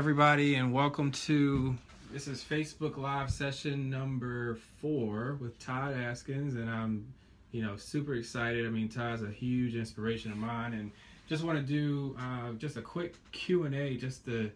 Everybody, 0.00 0.54
and 0.54 0.72
welcome 0.72 1.12
to 1.12 1.76
this 2.10 2.26
is 2.26 2.42
Facebook 2.42 2.96
Live 2.96 3.30
session 3.30 3.90
number 3.90 4.56
four 4.80 5.36
with 5.42 5.58
Todd 5.58 5.94
Askins, 5.94 6.54
and 6.54 6.70
I'm, 6.70 7.12
you 7.52 7.60
know, 7.60 7.76
super 7.76 8.14
excited. 8.14 8.64
I 8.64 8.70
mean, 8.70 8.88
Todd's 8.88 9.22
a 9.22 9.28
huge 9.28 9.74
inspiration 9.74 10.32
of 10.32 10.38
mine, 10.38 10.72
and 10.72 10.90
just 11.28 11.44
want 11.44 11.58
to 11.58 11.62
do 11.62 12.16
uh, 12.18 12.52
just 12.52 12.78
a 12.78 12.80
quick 12.80 13.16
Q 13.32 13.64
and 13.64 13.74
A, 13.74 13.98
just 13.98 14.24
to, 14.24 14.50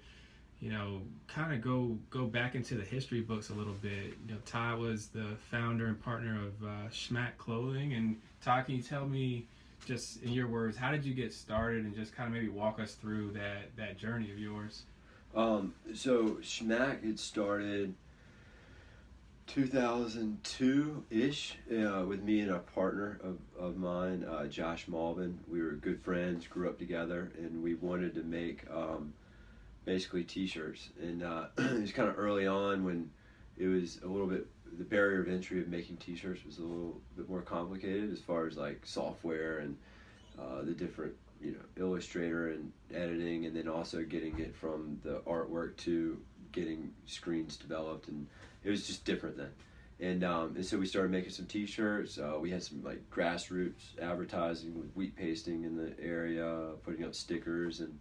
you 0.60 0.72
know, 0.72 1.02
kind 1.28 1.52
of 1.52 1.60
go 1.60 1.98
go 2.08 2.24
back 2.24 2.54
into 2.54 2.74
the 2.74 2.84
history 2.84 3.20
books 3.20 3.50
a 3.50 3.54
little 3.54 3.74
bit. 3.74 4.14
You 4.26 4.32
know, 4.32 4.40
Todd 4.46 4.78
was 4.78 5.08
the 5.08 5.36
founder 5.50 5.88
and 5.88 6.02
partner 6.02 6.38
of 6.40 6.66
uh, 6.66 6.88
Schmack 6.90 7.36
Clothing, 7.36 7.92
and 7.92 8.18
Todd, 8.42 8.64
can 8.64 8.76
you 8.76 8.82
tell 8.82 9.06
me? 9.06 9.44
Just 9.84 10.22
in 10.22 10.30
your 10.30 10.48
words, 10.48 10.78
how 10.78 10.90
did 10.90 11.04
you 11.04 11.12
get 11.12 11.34
started, 11.34 11.84
and 11.84 11.94
just 11.94 12.16
kind 12.16 12.28
of 12.28 12.32
maybe 12.32 12.48
walk 12.48 12.80
us 12.80 12.94
through 12.94 13.32
that 13.32 13.76
that 13.76 13.98
journey 13.98 14.30
of 14.30 14.38
yours? 14.38 14.84
Um, 15.34 15.74
so 15.94 16.38
Schmack 16.42 17.04
it 17.04 17.18
started 17.18 17.94
2002 19.48 21.04
ish 21.10 21.56
uh, 21.70 22.04
with 22.06 22.22
me 22.22 22.40
and 22.40 22.50
a 22.52 22.58
partner 22.58 23.20
of, 23.22 23.38
of 23.58 23.76
mine, 23.76 24.24
uh, 24.24 24.46
Josh 24.46 24.86
Malvin. 24.86 25.40
We 25.48 25.60
were 25.60 25.72
good 25.72 26.00
friends, 26.02 26.46
grew 26.46 26.68
up 26.68 26.78
together, 26.78 27.32
and 27.36 27.62
we 27.62 27.74
wanted 27.74 28.14
to 28.14 28.22
make 28.22 28.64
um, 28.70 29.12
basically 29.84 30.22
T-shirts. 30.22 30.90
And 31.00 31.22
uh, 31.22 31.46
it 31.58 31.80
was 31.80 31.92
kind 31.92 32.08
of 32.08 32.18
early 32.18 32.46
on 32.46 32.84
when 32.84 33.10
it 33.58 33.66
was 33.66 34.00
a 34.02 34.06
little 34.06 34.26
bit 34.26 34.46
the 34.76 34.84
barrier 34.84 35.20
of 35.20 35.28
entry 35.28 35.60
of 35.60 35.68
making 35.68 35.96
T-shirts 35.98 36.44
was 36.44 36.58
a 36.58 36.62
little 36.62 37.00
bit 37.16 37.28
more 37.28 37.42
complicated 37.42 38.12
as 38.12 38.18
far 38.18 38.46
as 38.46 38.56
like 38.56 38.80
software 38.84 39.58
and 39.58 39.76
uh, 40.36 40.62
the 40.62 40.72
different 40.72 41.14
you 41.44 41.52
know 41.52 41.86
Illustrator 41.86 42.48
and 42.48 42.72
editing, 42.92 43.46
and 43.46 43.54
then 43.54 43.68
also 43.68 44.02
getting 44.02 44.38
it 44.38 44.54
from 44.56 44.98
the 45.04 45.20
artwork 45.26 45.76
to 45.78 46.18
getting 46.52 46.92
screens 47.06 47.56
developed, 47.56 48.08
and 48.08 48.26
it 48.62 48.70
was 48.70 48.86
just 48.86 49.04
different 49.04 49.36
then. 49.36 49.50
And, 50.00 50.24
um, 50.24 50.54
and 50.56 50.66
so 50.66 50.76
we 50.76 50.86
started 50.86 51.12
making 51.12 51.30
some 51.30 51.46
T-shirts. 51.46 52.18
Uh, 52.18 52.38
we 52.40 52.50
had 52.50 52.62
some 52.62 52.82
like 52.82 53.08
grassroots 53.10 53.98
advertising 54.02 54.78
with 54.78 54.90
wheat 54.94 55.14
pasting 55.14 55.64
in 55.64 55.76
the 55.76 55.92
area, 56.02 56.70
putting 56.84 57.04
up 57.04 57.14
stickers, 57.14 57.80
and 57.80 57.98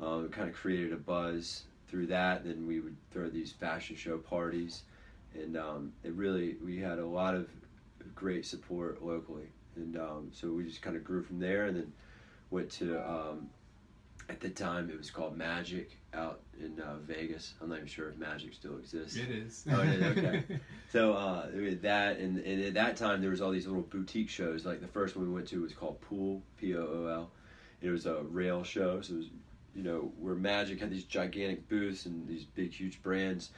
um, 0.00 0.28
kind 0.30 0.48
of 0.48 0.54
created 0.54 0.92
a 0.92 0.96
buzz 0.96 1.64
through 1.88 2.06
that. 2.06 2.44
Then 2.44 2.66
we 2.66 2.80
would 2.80 2.96
throw 3.10 3.28
these 3.28 3.52
fashion 3.52 3.96
show 3.96 4.16
parties, 4.16 4.84
and 5.34 5.56
um, 5.56 5.92
it 6.04 6.12
really 6.14 6.56
we 6.64 6.78
had 6.78 6.98
a 6.98 7.06
lot 7.06 7.34
of 7.34 7.48
great 8.14 8.46
support 8.46 9.04
locally, 9.04 9.48
and 9.76 9.96
um, 9.96 10.30
so 10.32 10.48
we 10.48 10.64
just 10.64 10.80
kind 10.80 10.96
of 10.96 11.04
grew 11.04 11.22
from 11.22 11.38
there. 11.38 11.66
And 11.66 11.76
then 11.76 11.92
went 12.50 12.70
to 12.70 12.98
um, 13.08 13.50
at 14.28 14.40
the 14.40 14.48
time 14.48 14.90
it 14.90 14.96
was 14.96 15.10
called 15.10 15.36
Magic 15.36 15.96
out 16.14 16.40
in 16.58 16.80
uh, 16.80 16.96
Vegas. 17.06 17.54
I'm 17.60 17.68
not 17.68 17.76
even 17.76 17.88
sure 17.88 18.08
if 18.08 18.16
Magic 18.16 18.54
still 18.54 18.78
exists. 18.78 19.16
It 19.16 19.30
is. 19.30 19.64
Oh, 19.70 19.80
it 19.80 20.00
is. 20.00 20.18
Okay. 20.18 20.44
so 20.92 21.12
uh, 21.14 21.46
that 21.82 22.18
and, 22.18 22.38
and 22.38 22.64
at 22.64 22.74
that 22.74 22.96
time 22.96 23.20
there 23.20 23.30
was 23.30 23.40
all 23.40 23.50
these 23.50 23.66
little 23.66 23.82
boutique 23.82 24.28
shows. 24.28 24.64
Like 24.64 24.80
the 24.80 24.88
first 24.88 25.16
one 25.16 25.26
we 25.26 25.34
went 25.34 25.48
to 25.48 25.62
was 25.62 25.72
called 25.72 26.00
Pool 26.00 26.42
P 26.56 26.76
O 26.76 26.80
O 26.80 27.06
L. 27.06 27.30
It 27.82 27.90
was 27.90 28.06
a 28.06 28.22
rail 28.22 28.62
show. 28.62 29.00
So 29.00 29.14
it 29.14 29.16
was 29.18 29.26
you 29.74 29.82
know 29.82 30.12
where 30.18 30.34
Magic 30.34 30.80
had 30.80 30.90
these 30.90 31.04
gigantic 31.04 31.68
booths 31.68 32.06
and 32.06 32.28
these 32.28 32.44
big 32.44 32.72
huge 32.72 33.02
brands. 33.02 33.50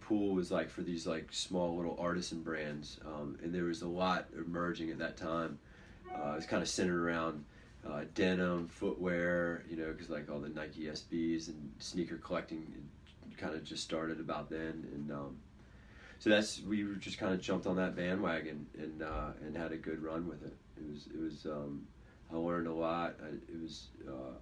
Pool 0.00 0.34
was 0.34 0.50
like 0.50 0.70
for 0.70 0.82
these 0.82 1.06
like 1.06 1.28
small 1.30 1.76
little 1.76 1.96
artisan 2.00 2.42
brands, 2.42 2.98
um, 3.06 3.38
and 3.42 3.54
there 3.54 3.64
was 3.64 3.82
a 3.82 3.88
lot 3.88 4.26
emerging 4.36 4.90
at 4.90 4.98
that 4.98 5.16
time. 5.16 5.58
Uh, 6.12 6.32
it 6.32 6.36
was 6.36 6.46
kind 6.46 6.62
of 6.62 6.68
centered 6.68 7.00
around 7.00 7.44
uh, 7.88 8.04
denim, 8.14 8.68
footwear, 8.68 9.64
you 9.70 9.76
know, 9.76 9.92
because 9.92 10.10
like 10.10 10.30
all 10.30 10.38
the 10.38 10.48
Nike 10.48 10.82
SBs 10.82 11.48
and 11.48 11.72
sneaker 11.78 12.16
collecting 12.16 12.66
kind 13.36 13.54
of 13.54 13.64
just 13.64 13.82
started 13.82 14.20
about 14.20 14.50
then, 14.50 14.86
and 14.94 15.10
um, 15.10 15.36
so 16.18 16.28
that's 16.30 16.60
we 16.62 16.86
just 16.98 17.18
kind 17.18 17.32
of 17.32 17.40
jumped 17.40 17.66
on 17.66 17.76
that 17.76 17.96
bandwagon 17.96 18.66
and 18.78 19.02
uh, 19.02 19.30
and 19.40 19.56
had 19.56 19.72
a 19.72 19.76
good 19.76 20.02
run 20.02 20.28
with 20.28 20.42
it. 20.44 20.56
It 20.76 20.90
was 20.90 21.06
it 21.06 21.20
was 21.20 21.46
um, 21.46 21.86
I 22.32 22.36
learned 22.36 22.66
a 22.66 22.74
lot. 22.74 23.16
I, 23.22 23.28
it 23.28 23.62
was 23.62 23.88
uh, 24.06 24.34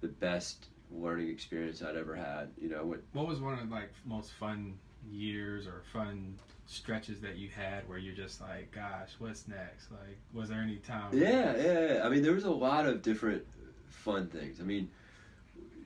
the 0.00 0.08
best 0.08 0.66
learning 0.92 1.28
experience 1.28 1.82
I'd 1.82 1.96
ever 1.96 2.14
had. 2.14 2.50
You 2.60 2.68
know 2.68 2.84
what? 2.84 3.00
What 3.12 3.26
was 3.26 3.40
one 3.40 3.58
of 3.58 3.70
like 3.70 3.92
most 4.04 4.32
fun 4.34 4.74
years 5.08 5.66
or 5.66 5.82
fun 5.92 6.38
stretches 6.66 7.20
that 7.20 7.36
you 7.36 7.48
had 7.48 7.88
where 7.88 7.98
you're 7.98 8.14
just 8.14 8.40
like, 8.40 8.70
gosh, 8.72 9.10
what's 9.18 9.48
next? 9.48 9.90
Like, 9.90 10.18
was 10.32 10.48
there 10.48 10.60
any 10.60 10.76
time? 10.76 11.10
Yeah, 11.12 11.56
yeah, 11.56 11.94
yeah. 11.94 12.02
I 12.04 12.08
mean, 12.08 12.22
there 12.22 12.34
was 12.34 12.44
a 12.44 12.50
lot 12.50 12.86
of 12.86 13.02
different 13.02 13.44
fun 13.88 14.28
things. 14.28 14.60
I 14.60 14.64
mean, 14.64 14.88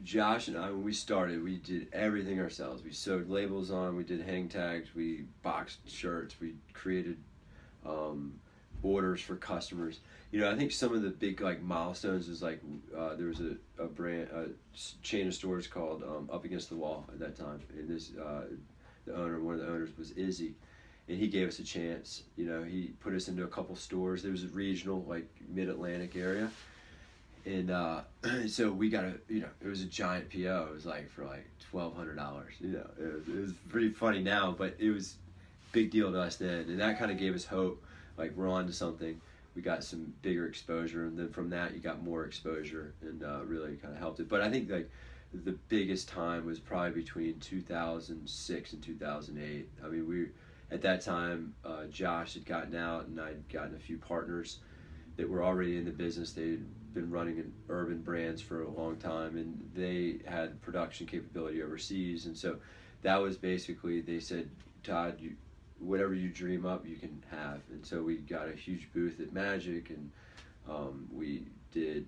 Josh 0.04 0.48
and 0.48 0.58
I, 0.58 0.70
when 0.70 0.84
we 0.84 0.92
started, 0.92 1.42
we 1.42 1.56
did 1.56 1.88
everything 1.92 2.38
ourselves. 2.38 2.82
We 2.82 2.92
sewed 2.92 3.30
labels 3.30 3.70
on, 3.70 3.96
we 3.96 4.04
did 4.04 4.20
hang 4.20 4.48
tags, 4.48 4.94
we 4.94 5.24
boxed 5.42 5.78
shirts, 5.86 6.36
we 6.40 6.54
created 6.74 7.16
um, 7.86 8.34
orders 8.82 9.22
for 9.22 9.36
customers. 9.36 10.00
You 10.30 10.40
know, 10.40 10.50
I 10.50 10.56
think 10.56 10.72
some 10.72 10.94
of 10.94 11.00
the 11.02 11.08
big 11.08 11.40
like 11.40 11.62
milestones 11.62 12.28
is 12.28 12.42
like 12.42 12.60
uh, 12.96 13.14
there 13.14 13.28
was 13.28 13.40
a, 13.40 13.56
a 13.82 13.86
brand, 13.86 14.28
a 14.30 14.48
chain 15.02 15.26
of 15.26 15.34
stores 15.34 15.66
called 15.66 16.02
um, 16.02 16.28
Up 16.30 16.44
Against 16.44 16.68
the 16.68 16.76
Wall 16.76 17.06
at 17.08 17.18
that 17.20 17.36
time, 17.36 17.60
and 17.78 17.88
this 17.88 18.10
uh, 18.18 18.42
the 19.06 19.14
owner, 19.14 19.40
one 19.40 19.54
of 19.54 19.60
the 19.60 19.66
owners 19.66 19.90
was 19.98 20.12
Izzy, 20.12 20.54
and 21.08 21.18
he 21.18 21.28
gave 21.28 21.48
us 21.48 21.58
a 21.58 21.64
chance. 21.64 22.22
You 22.36 22.46
know, 22.46 22.62
he 22.62 22.92
put 23.00 23.14
us 23.14 23.28
into 23.28 23.44
a 23.44 23.48
couple 23.48 23.76
stores. 23.76 24.22
There 24.22 24.32
was 24.32 24.44
a 24.44 24.48
regional, 24.48 25.04
like 25.08 25.28
mid 25.48 25.68
Atlantic 25.68 26.16
area, 26.16 26.50
and 27.46 27.70
uh, 27.70 28.00
so 28.46 28.70
we 28.70 28.88
got 28.88 29.04
a, 29.04 29.14
you 29.28 29.40
know, 29.40 29.48
it 29.62 29.68
was 29.68 29.82
a 29.82 29.86
giant 29.86 30.30
PO. 30.30 30.68
It 30.70 30.74
was 30.74 30.86
like 30.86 31.10
for 31.10 31.24
like 31.24 31.46
twelve 31.70 31.94
hundred 31.96 32.16
dollars. 32.16 32.54
You 32.60 32.68
know, 32.68 32.90
it 32.98 33.14
was, 33.14 33.28
it 33.28 33.40
was 33.40 33.52
pretty 33.68 33.90
funny 33.90 34.22
now, 34.22 34.54
but 34.56 34.74
it 34.78 34.90
was 34.90 35.16
big 35.72 35.90
deal 35.90 36.12
to 36.12 36.20
us 36.20 36.36
then, 36.36 36.60
and 36.68 36.80
that 36.80 36.98
kind 36.98 37.10
of 37.10 37.18
gave 37.18 37.34
us 37.34 37.44
hope. 37.44 37.82
Like 38.16 38.34
we're 38.36 38.48
on 38.48 38.66
to 38.66 38.72
something. 38.72 39.20
We 39.54 39.62
got 39.62 39.84
some 39.84 40.12
bigger 40.22 40.46
exposure, 40.46 41.04
and 41.04 41.18
then 41.18 41.28
from 41.28 41.50
that 41.50 41.74
you 41.74 41.80
got 41.80 42.02
more 42.02 42.24
exposure, 42.24 42.94
and 43.02 43.22
uh, 43.22 43.40
really 43.44 43.76
kind 43.76 43.92
of 43.92 44.00
helped 44.00 44.20
it. 44.20 44.28
But 44.28 44.40
I 44.40 44.50
think 44.50 44.70
like 44.70 44.90
the 45.42 45.58
biggest 45.68 46.08
time 46.08 46.46
was 46.46 46.60
probably 46.60 47.02
between 47.02 47.40
2006 47.40 48.72
and 48.72 48.82
2008. 48.82 49.68
I 49.82 49.88
mean, 49.88 50.08
we 50.08 50.26
at 50.70 50.82
that 50.82 51.02
time, 51.02 51.54
uh, 51.64 51.84
Josh 51.84 52.34
had 52.34 52.44
gotten 52.44 52.74
out, 52.74 53.06
and 53.06 53.20
I'd 53.20 53.48
gotten 53.48 53.74
a 53.74 53.78
few 53.78 53.98
partners 53.98 54.58
that 55.16 55.28
were 55.28 55.44
already 55.44 55.76
in 55.76 55.84
the 55.84 55.90
business. 55.90 56.32
They'd 56.32 56.64
been 56.94 57.10
running 57.10 57.38
an 57.38 57.52
urban 57.68 58.00
brands 58.00 58.40
for 58.40 58.62
a 58.62 58.70
long 58.70 58.96
time, 58.96 59.36
and 59.36 59.70
they 59.74 60.18
had 60.28 60.60
production 60.62 61.06
capability 61.06 61.62
overseas. 61.62 62.26
And 62.26 62.36
so 62.36 62.56
that 63.02 63.20
was 63.20 63.36
basically 63.36 64.00
they 64.00 64.20
said, 64.20 64.48
Todd, 64.82 65.16
you, 65.20 65.34
whatever 65.78 66.14
you 66.14 66.28
dream 66.28 66.64
up, 66.66 66.86
you 66.86 66.96
can 66.96 67.22
have. 67.30 67.60
And 67.70 67.84
so 67.84 68.02
we 68.02 68.16
got 68.16 68.48
a 68.48 68.52
huge 68.52 68.88
booth 68.92 69.20
at 69.20 69.32
Magic, 69.32 69.90
and 69.90 70.10
um, 70.68 71.06
we 71.12 71.46
did 71.72 72.06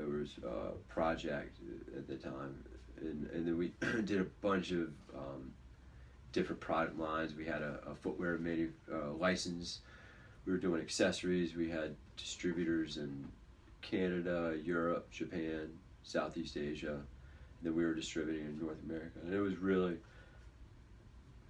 it 0.00 0.08
was 0.08 0.36
a 0.44 0.92
project 0.92 1.58
at 1.96 2.06
the 2.08 2.16
time, 2.16 2.64
and 3.00 3.28
and 3.30 3.46
then 3.46 3.58
we 3.58 3.72
did 4.04 4.20
a 4.20 4.26
bunch 4.40 4.70
of 4.72 4.88
um, 5.14 5.52
different 6.32 6.60
product 6.60 6.98
lines. 6.98 7.34
We 7.34 7.44
had 7.44 7.62
a, 7.62 7.80
a 7.90 7.94
footwear 7.94 8.38
manu- 8.38 8.72
uh, 8.92 9.12
license. 9.12 9.80
We 10.46 10.52
were 10.52 10.58
doing 10.58 10.80
accessories. 10.80 11.54
We 11.54 11.68
had 11.68 11.94
distributors 12.16 12.96
in 12.96 13.28
Canada, 13.82 14.56
Europe, 14.62 15.10
Japan, 15.10 15.68
Southeast 16.02 16.56
Asia. 16.56 16.92
And 16.94 17.62
then 17.62 17.76
we 17.76 17.84
were 17.84 17.94
distributing 17.94 18.46
in 18.46 18.58
North 18.58 18.82
America, 18.84 19.18
and 19.22 19.34
it 19.34 19.40
was 19.40 19.56
really, 19.58 19.96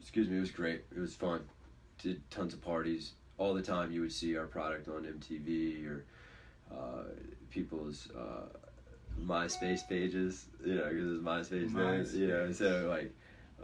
excuse 0.00 0.28
me, 0.28 0.38
it 0.38 0.40
was 0.40 0.50
great. 0.50 0.82
It 0.94 0.98
was 0.98 1.14
fun. 1.14 1.42
Did 2.02 2.28
tons 2.30 2.54
of 2.54 2.62
parties 2.62 3.12
all 3.38 3.54
the 3.54 3.62
time. 3.62 3.92
You 3.92 4.00
would 4.02 4.12
see 4.12 4.36
our 4.36 4.46
product 4.46 4.88
on 4.88 5.04
MTV 5.04 5.86
or 5.88 6.04
uh, 6.72 7.04
people's 7.50 8.08
uh, 8.16 8.46
MySpace 9.24 9.88
pages, 9.88 10.46
you 10.64 10.74
know, 10.74 10.88
because 10.88 11.12
it's 11.12 11.22
MySpace, 11.22 11.70
MySpace. 11.70 12.14
you 12.14 12.26
know, 12.28 12.52
so 12.52 12.86
like 12.88 13.12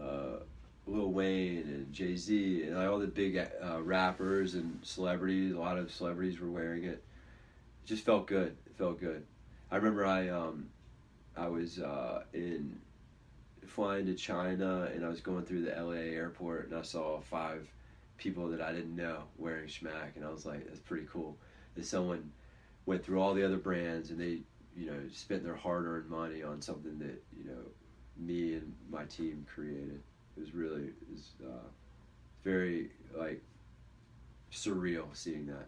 uh, 0.01 0.43
Lil 0.87 1.11
Wayne 1.11 1.63
and 1.63 1.93
Jay 1.93 2.17
Z 2.17 2.65
and 2.65 2.77
like, 2.77 2.89
all 2.89 2.99
the 2.99 3.07
big 3.07 3.37
uh, 3.37 3.83
rappers 3.83 4.55
and 4.55 4.79
celebrities, 4.83 5.55
a 5.55 5.59
lot 5.59 5.79
of 5.79 5.91
celebrities 5.91 6.41
were 6.41 6.51
wearing 6.51 6.85
it. 6.85 7.03
It 7.85 7.87
just 7.87 8.05
felt 8.05 8.27
good. 8.27 8.57
It 8.67 8.77
felt 8.77 9.01
good. 9.01 9.25
I 9.71 9.77
remember 9.77 10.07
I 10.07 10.29
um, 10.29 10.69
I 11.37 11.49
was 11.49 11.79
uh, 11.79 12.23
in 12.33 12.79
flying 13.67 14.07
to 14.07 14.15
China 14.15 14.89
and 14.95 15.05
I 15.05 15.09
was 15.09 15.21
going 15.21 15.45
through 15.45 15.63
the 15.63 15.73
LA 15.73 16.15
airport 16.15 16.71
and 16.71 16.79
I 16.79 16.83
saw 16.83 17.21
five 17.21 17.69
people 18.17 18.49
that 18.49 18.61
I 18.61 18.73
didn't 18.73 18.97
know 18.97 19.25
wearing 19.37 19.67
Schmack 19.67 20.17
and 20.17 20.25
I 20.25 20.31
was 20.31 20.47
like, 20.47 20.67
that's 20.67 20.81
pretty 20.81 21.07
cool. 21.13 21.37
That 21.75 21.85
someone 21.85 22.33
went 22.87 23.05
through 23.05 23.21
all 23.21 23.35
the 23.35 23.45
other 23.45 23.59
brands 23.59 24.11
and 24.11 24.21
they 24.21 24.41
you 24.77 24.87
know 24.87 24.99
spent 25.13 25.43
their 25.45 25.57
hard-earned 25.57 26.09
money 26.09 26.43
on 26.43 26.61
something 26.63 26.99
that 26.99 27.23
you 27.37 27.45
know 27.45 27.63
me 28.19 28.55
and 28.55 28.73
my 28.91 29.05
team 29.05 29.45
created 29.53 30.01
it 30.37 30.41
was 30.41 30.55
really 30.55 30.85
it 30.85 31.11
was 31.11 31.31
uh, 31.45 31.69
very 32.45 32.91
like 33.17 33.43
surreal 34.53 35.07
seeing 35.13 35.47
that 35.47 35.67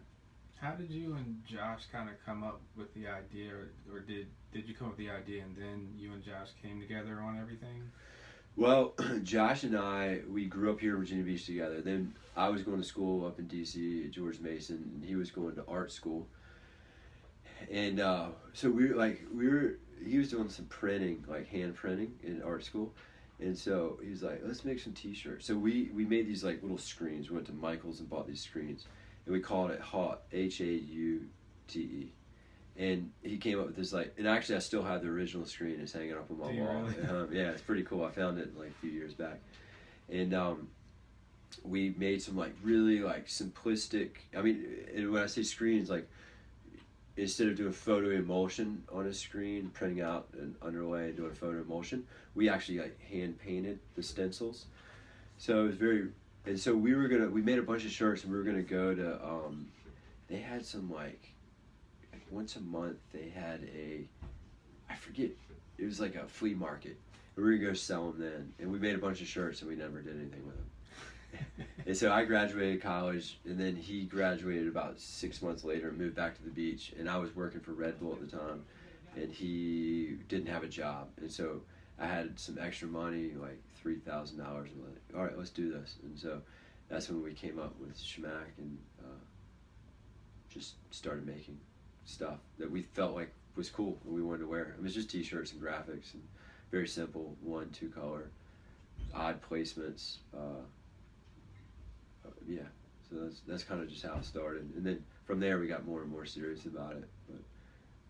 How 0.59 0.71
did 0.71 0.89
you 0.89 1.15
and 1.15 1.41
Josh 1.45 1.83
kind 1.91 2.09
of 2.09 2.15
come 2.25 2.43
up 2.43 2.61
with 2.75 2.93
the 2.93 3.07
idea, 3.07 3.51
or, 3.53 3.71
or 3.93 3.99
did 3.99 4.27
did 4.51 4.67
you 4.67 4.73
come 4.73 4.87
up 4.87 4.97
with 4.97 5.05
the 5.05 5.11
idea 5.13 5.43
and 5.43 5.55
then 5.55 5.93
you 5.97 6.11
and 6.13 6.23
Josh 6.23 6.49
came 6.61 6.79
together 6.81 7.21
on 7.21 7.39
everything? 7.39 7.91
Well, 8.55 8.93
Josh 9.23 9.63
and 9.63 9.77
I, 9.77 10.19
we 10.29 10.45
grew 10.45 10.71
up 10.71 10.79
here 10.79 10.93
in 10.95 10.99
Virginia 10.99 11.23
Beach 11.23 11.45
together. 11.45 11.81
Then 11.81 12.13
I 12.35 12.49
was 12.49 12.61
going 12.63 12.77
to 12.79 12.83
school 12.83 13.25
up 13.25 13.39
in 13.39 13.47
D.C. 13.47 14.03
at 14.05 14.11
George 14.11 14.39
Mason, 14.41 14.91
and 14.95 15.03
he 15.03 15.15
was 15.15 15.31
going 15.31 15.55
to 15.55 15.63
art 15.67 15.91
school. 15.91 16.27
And 17.71 17.99
uh, 17.99 18.27
so 18.53 18.69
we 18.69 18.87
were 18.87 18.95
like, 18.95 19.21
we 19.33 19.47
were, 19.47 19.79
he 20.05 20.17
was 20.17 20.29
doing 20.29 20.49
some 20.49 20.65
printing, 20.65 21.23
like 21.27 21.47
hand 21.47 21.75
printing 21.75 22.13
in 22.23 22.41
art 22.43 22.63
school. 22.63 22.93
And 23.39 23.57
so 23.57 23.99
he 24.03 24.09
was 24.09 24.21
like, 24.21 24.41
let's 24.43 24.65
make 24.65 24.79
some 24.79 24.93
t-shirts. 24.93 25.45
So 25.45 25.55
we, 25.55 25.89
we 25.93 26.05
made 26.05 26.27
these 26.27 26.43
like 26.43 26.61
little 26.61 26.77
screens. 26.77 27.29
We 27.29 27.35
went 27.35 27.47
to 27.47 27.53
Michael's 27.53 27.99
and 27.99 28.09
bought 28.09 28.27
these 28.27 28.41
screens. 28.41 28.85
And 29.25 29.33
we 29.33 29.39
called 29.39 29.71
it 29.71 29.79
Haute, 29.79 30.21
H-A-U-T-E. 30.31 32.11
And 32.77 33.11
he 33.23 33.37
came 33.37 33.59
up 33.59 33.67
with 33.67 33.75
this 33.75 33.91
like, 33.93 34.13
and 34.17 34.27
actually 34.27 34.55
I 34.55 34.59
still 34.59 34.83
have 34.83 35.01
the 35.01 35.09
original 35.09 35.45
screen. 35.45 35.79
It's 35.81 35.93
hanging 35.93 36.13
up 36.13 36.29
on 36.31 36.39
my 36.39 36.45
wall. 36.45 36.81
really? 36.81 36.95
Um, 37.09 37.29
yeah, 37.31 37.51
it's 37.51 37.61
pretty 37.61 37.83
cool. 37.83 38.03
I 38.03 38.11
found 38.11 38.39
it 38.39 38.57
like 38.57 38.69
a 38.69 38.81
few 38.81 38.89
years 38.91 39.13
back. 39.13 39.39
And 40.09 40.33
um, 40.33 40.69
we 41.63 41.93
made 41.97 42.21
some 42.21 42.35
like 42.35 42.55
really 42.63 42.99
like 42.99 43.27
simplistic, 43.27 44.11
I 44.37 44.41
mean, 44.41 44.65
and 44.95 45.11
when 45.11 45.23
I 45.23 45.27
say 45.27 45.43
screens, 45.43 45.89
like 45.89 46.09
instead 47.19 47.47
of 47.47 47.57
doing 47.57 47.73
photo 47.73 48.11
emulsion 48.11 48.83
on 48.91 49.05
a 49.05 49.13
screen, 49.13 49.69
printing 49.73 50.01
out 50.01 50.27
an 50.33 50.55
underlay 50.61 51.05
and 51.05 51.17
doing 51.17 51.33
photo 51.33 51.59
emulsion, 51.59 52.05
we 52.33 52.47
actually 52.47 52.79
like 52.79 52.99
hand 53.01 53.37
painted 53.39 53.79
the 53.95 54.03
stencils. 54.03 54.65
So 55.37 55.63
it 55.63 55.67
was 55.67 55.75
very, 55.75 56.07
and 56.45 56.59
so 56.59 56.73
we 56.73 56.95
were 56.95 57.07
gonna, 57.07 57.27
we 57.27 57.41
made 57.41 57.59
a 57.59 57.63
bunch 57.63 57.83
of 57.85 57.91
shirts 57.91 58.23
and 58.23 58.31
we 58.31 58.37
were 58.37 58.43
gonna 58.43 58.61
go 58.61 58.95
to, 58.95 59.23
um, 59.23 59.67
they 60.27 60.37
had 60.37 60.65
some 60.65 60.91
like, 60.91 61.33
like 62.13 62.25
once 62.31 62.55
a 62.55 62.61
month 62.61 62.97
they 63.11 63.29
had 63.29 63.67
a, 63.75 64.07
I 64.89 64.95
forget, 64.95 65.29
it 65.77 65.85
was 65.85 65.99
like 65.99 66.15
a 66.15 66.25
flea 66.27 66.53
market. 66.53 66.97
And 67.35 67.45
we 67.45 67.51
were 67.51 67.57
gonna 67.57 67.69
go 67.69 67.73
sell 67.73 68.11
them 68.11 68.21
then, 68.21 68.53
and 68.59 68.71
we 68.71 68.79
made 68.79 68.95
a 68.95 68.99
bunch 68.99 69.21
of 69.21 69.27
shirts 69.27 69.61
and 69.61 69.69
we 69.69 69.75
never 69.75 70.01
did 70.01 70.15
anything 70.15 70.45
with 70.45 70.55
them. 70.55 71.67
and 71.89 71.97
so 71.97 72.11
I 72.11 72.23
graduated 72.23 72.83
college, 72.83 73.39
and 73.45 73.59
then 73.59 73.75
he 73.75 74.03
graduated 74.03 74.67
about 74.67 74.99
six 74.99 75.41
months 75.41 75.63
later 75.63 75.89
and 75.89 75.97
moved 75.97 76.15
back 76.15 76.35
to 76.35 76.43
the 76.43 76.51
beach. 76.51 76.93
And 76.99 77.09
I 77.09 77.17
was 77.17 77.35
working 77.35 77.61
for 77.61 77.71
Red 77.71 77.99
Bull 77.99 78.11
at 78.11 78.21
the 78.21 78.37
time, 78.37 78.63
and 79.15 79.33
he 79.33 80.17
didn't 80.27 80.49
have 80.49 80.61
a 80.61 80.67
job. 80.67 81.07
And 81.19 81.31
so 81.31 81.61
I 81.97 82.05
had 82.05 82.39
some 82.39 82.59
extra 82.61 82.87
money, 82.87 83.31
like 83.41 83.59
three 83.81 83.95
thousand 83.95 84.37
dollars, 84.37 84.69
and 84.71 84.83
like, 84.83 85.17
all 85.17 85.23
right, 85.23 85.35
let's 85.35 85.49
do 85.49 85.71
this. 85.71 85.95
And 86.03 86.15
so 86.15 86.43
that's 86.89 87.09
when 87.09 87.23
we 87.23 87.33
came 87.33 87.57
up 87.57 87.73
with 87.79 87.97
Schmack 87.97 88.53
and 88.59 88.77
uh, 89.03 89.23
just 90.53 90.75
started 90.91 91.25
making 91.25 91.57
stuff 92.05 92.37
that 92.59 92.69
we 92.69 92.83
felt 92.83 93.15
like 93.15 93.31
was 93.55 93.71
cool 93.71 93.97
and 94.05 94.13
we 94.13 94.21
wanted 94.21 94.41
to 94.41 94.47
wear. 94.47 94.75
It 94.77 94.83
was 94.83 94.93
just 94.93 95.09
t-shirts 95.09 95.53
and 95.53 95.59
graphics 95.59 96.13
and 96.13 96.21
very 96.69 96.87
simple, 96.87 97.35
one, 97.41 97.71
two 97.71 97.89
color, 97.89 98.29
odd 99.11 99.39
placements. 99.41 100.17
Uh, 100.37 100.61
yeah, 102.47 102.61
so 103.09 103.17
that's 103.21 103.41
that's 103.47 103.63
kind 103.63 103.81
of 103.81 103.89
just 103.89 104.05
how 104.05 104.15
it 104.15 104.25
started, 104.25 104.69
and 104.75 104.85
then 104.85 105.03
from 105.25 105.39
there 105.39 105.59
we 105.59 105.67
got 105.67 105.85
more 105.85 106.01
and 106.01 106.11
more 106.11 106.25
serious 106.25 106.65
about 106.65 106.93
it. 106.93 107.07
But 107.27 107.39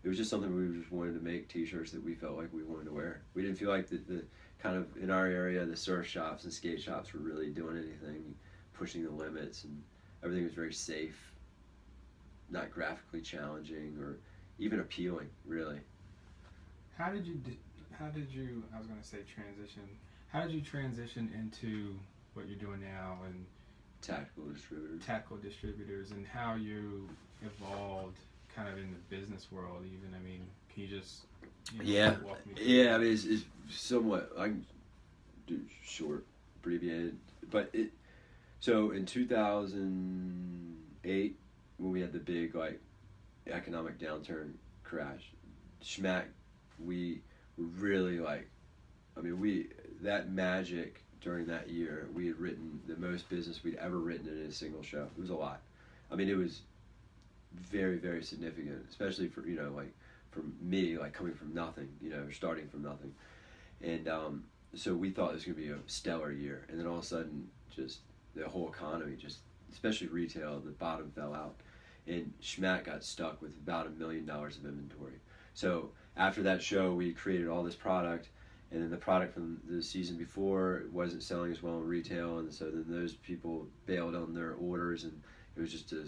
it 0.02 0.08
was 0.08 0.16
just 0.16 0.30
something 0.30 0.54
we 0.54 0.78
just 0.78 0.92
wanted 0.92 1.14
to 1.14 1.24
make 1.24 1.48
T-shirts 1.48 1.92
that 1.92 2.02
we 2.02 2.14
felt 2.14 2.36
like 2.36 2.52
we 2.52 2.62
wanted 2.62 2.86
to 2.86 2.92
wear. 2.92 3.22
We 3.34 3.42
didn't 3.42 3.58
feel 3.58 3.68
like 3.68 3.88
the, 3.88 3.98
the 3.98 4.24
kind 4.58 4.76
of 4.76 4.86
in 5.02 5.10
our 5.10 5.26
area 5.26 5.64
the 5.64 5.76
surf 5.76 6.06
shops 6.06 6.44
and 6.44 6.52
skate 6.52 6.80
shops 6.80 7.12
were 7.12 7.20
really 7.20 7.50
doing 7.50 7.76
anything, 7.76 8.34
pushing 8.72 9.04
the 9.04 9.10
limits, 9.10 9.64
and 9.64 9.82
everything 10.22 10.44
was 10.44 10.54
very 10.54 10.72
safe, 10.72 11.32
not 12.50 12.70
graphically 12.70 13.20
challenging 13.20 13.96
or 14.00 14.18
even 14.58 14.80
appealing, 14.80 15.28
really. 15.46 15.80
How 16.96 17.10
did 17.10 17.26
you 17.26 17.40
how 17.98 18.06
did 18.06 18.30
you 18.30 18.62
I 18.74 18.78
was 18.78 18.86
gonna 18.86 19.02
say 19.02 19.18
transition. 19.34 19.88
How 20.28 20.42
did 20.42 20.52
you 20.52 20.60
transition 20.60 21.30
into 21.34 21.98
what 22.34 22.46
you're 22.46 22.58
doing 22.58 22.80
now 22.80 23.18
and 23.26 23.44
Tactical 24.02 24.44
distributors. 24.52 25.04
tackle 25.04 25.36
distributors 25.36 26.10
and 26.10 26.26
how 26.26 26.54
you 26.54 27.08
evolved 27.42 28.18
kind 28.54 28.68
of 28.68 28.78
in 28.78 28.90
the 28.90 29.16
business 29.16 29.46
world 29.52 29.84
even 29.86 30.14
i 30.14 30.18
mean 30.18 30.40
can 30.72 30.82
you 30.82 30.88
just 30.88 31.22
you 31.72 31.78
know, 31.78 31.84
Yeah, 31.84 32.16
yeah. 32.60 32.94
I 32.94 32.98
mean, 32.98 33.12
it's, 33.12 33.24
it's 33.24 33.44
somewhat. 33.70 34.30
I 34.38 34.44
can 34.48 34.66
do 35.46 35.60
short, 35.84 36.26
abbreviated, 36.56 37.16
but 37.50 37.70
it. 37.72 37.90
So 38.60 38.90
in 38.90 39.06
two 39.06 39.26
thousand 39.26 40.76
eight, 41.04 41.38
when 41.78 41.92
we 41.92 42.00
had 42.00 42.12
the 42.12 42.18
big 42.18 42.54
like 42.54 42.80
economic 43.46 43.98
downturn 43.98 44.52
crash, 44.84 45.32
Schmack, 45.82 46.24
we 46.78 47.20
really 47.56 48.18
like, 48.18 48.48
I 49.16 49.20
mean, 49.20 49.40
we 49.40 49.68
that 50.02 50.30
magic 50.30 51.02
during 51.20 51.46
that 51.46 51.68
year, 51.68 52.08
we 52.14 52.26
had 52.26 52.38
written 52.38 52.80
the 52.86 52.96
most 52.96 53.28
business 53.28 53.62
we'd 53.62 53.76
ever 53.76 53.98
written 53.98 54.28
in 54.28 54.46
a 54.46 54.52
single 54.52 54.82
show. 54.82 55.02
It 55.16 55.20
was 55.20 55.30
a 55.30 55.34
lot. 55.34 55.60
I 56.10 56.16
mean, 56.16 56.28
it 56.28 56.36
was 56.36 56.62
very, 57.54 57.98
very 57.98 58.22
significant, 58.22 58.86
especially 58.88 59.28
for 59.28 59.46
you 59.46 59.56
know 59.56 59.72
like 59.74 59.92
for 60.30 60.42
me, 60.60 60.96
like 60.98 61.12
coming 61.12 61.34
from 61.34 61.54
nothing, 61.54 61.88
you 62.00 62.10
know, 62.10 62.24
starting 62.32 62.68
from 62.68 62.82
nothing, 62.82 63.12
and 63.82 64.08
um, 64.08 64.44
so 64.74 64.94
we 64.94 65.10
thought 65.10 65.30
it 65.30 65.34
was 65.34 65.44
gonna 65.44 65.56
be 65.56 65.70
a 65.70 65.78
stellar 65.86 66.32
year, 66.32 66.64
and 66.68 66.78
then 66.78 66.86
all 66.86 66.98
of 66.98 67.04
a 67.04 67.06
sudden, 67.06 67.48
just 67.74 67.98
the 68.34 68.48
whole 68.48 68.68
economy, 68.68 69.16
just 69.16 69.38
especially 69.72 70.08
retail, 70.08 70.60
the 70.60 70.70
bottom 70.70 71.10
fell 71.14 71.34
out, 71.34 71.54
and 72.06 72.32
Schmack 72.42 72.84
got 72.84 73.04
stuck 73.04 73.40
with 73.42 73.56
about 73.56 73.86
a 73.86 73.90
million 73.90 74.24
dollars 74.24 74.56
of 74.56 74.64
inventory. 74.64 75.14
So 75.54 75.90
after 76.16 76.42
that 76.44 76.62
show, 76.62 76.92
we 76.92 77.12
created 77.12 77.48
all 77.48 77.62
this 77.62 77.74
product, 77.74 78.28
and 78.72 78.82
then 78.82 78.90
the 78.90 78.96
product 78.96 79.34
from 79.34 79.60
the 79.68 79.82
season 79.82 80.16
before 80.16 80.84
wasn't 80.92 81.22
selling 81.22 81.50
as 81.50 81.62
well 81.62 81.78
in 81.78 81.86
retail, 81.86 82.38
and 82.38 82.52
so 82.52 82.66
then 82.66 82.84
those 82.88 83.14
people 83.14 83.66
bailed 83.86 84.14
on 84.14 84.34
their 84.34 84.54
orders, 84.54 85.04
and 85.04 85.20
it 85.56 85.60
was 85.60 85.72
just 85.72 85.92
a 85.92 86.02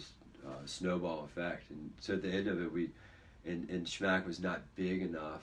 uh, 0.46 0.64
snowball 0.64 1.24
effect. 1.24 1.70
And 1.70 1.90
so 2.00 2.14
at 2.14 2.22
the 2.22 2.30
end 2.30 2.48
of 2.48 2.60
it, 2.60 2.72
we 2.72 2.90
and 3.44 3.68
and 3.70 3.86
Schmack 3.86 4.26
was 4.26 4.40
not 4.40 4.62
big 4.76 5.02
enough 5.02 5.42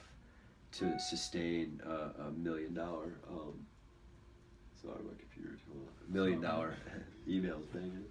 to 0.72 0.98
sustain 0.98 1.80
uh, 1.86 2.26
a 2.28 2.30
million 2.30 2.74
dollar. 2.74 3.14
Um, 3.28 3.66
sorry, 4.80 4.98
my 5.02 5.14
computer's 5.18 5.60
off. 5.70 6.08
A 6.08 6.12
million 6.12 6.40
dollar 6.40 6.74
emails, 7.28 7.66
thing, 7.72 8.04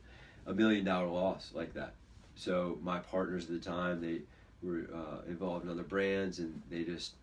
A 0.45 0.53
million 0.53 0.85
dollar 0.85 1.07
loss 1.07 1.51
like 1.53 1.73
that. 1.73 1.93
So 2.35 2.77
my 2.81 2.99
partners 2.99 3.45
at 3.45 3.51
the 3.51 3.69
time, 3.69 4.01
they 4.01 4.21
were 4.61 4.87
uh, 4.93 5.27
involved 5.27 5.65
in 5.65 5.71
other 5.71 5.83
brands, 5.83 6.39
and 6.39 6.61
they 6.69 6.83
just, 6.83 7.13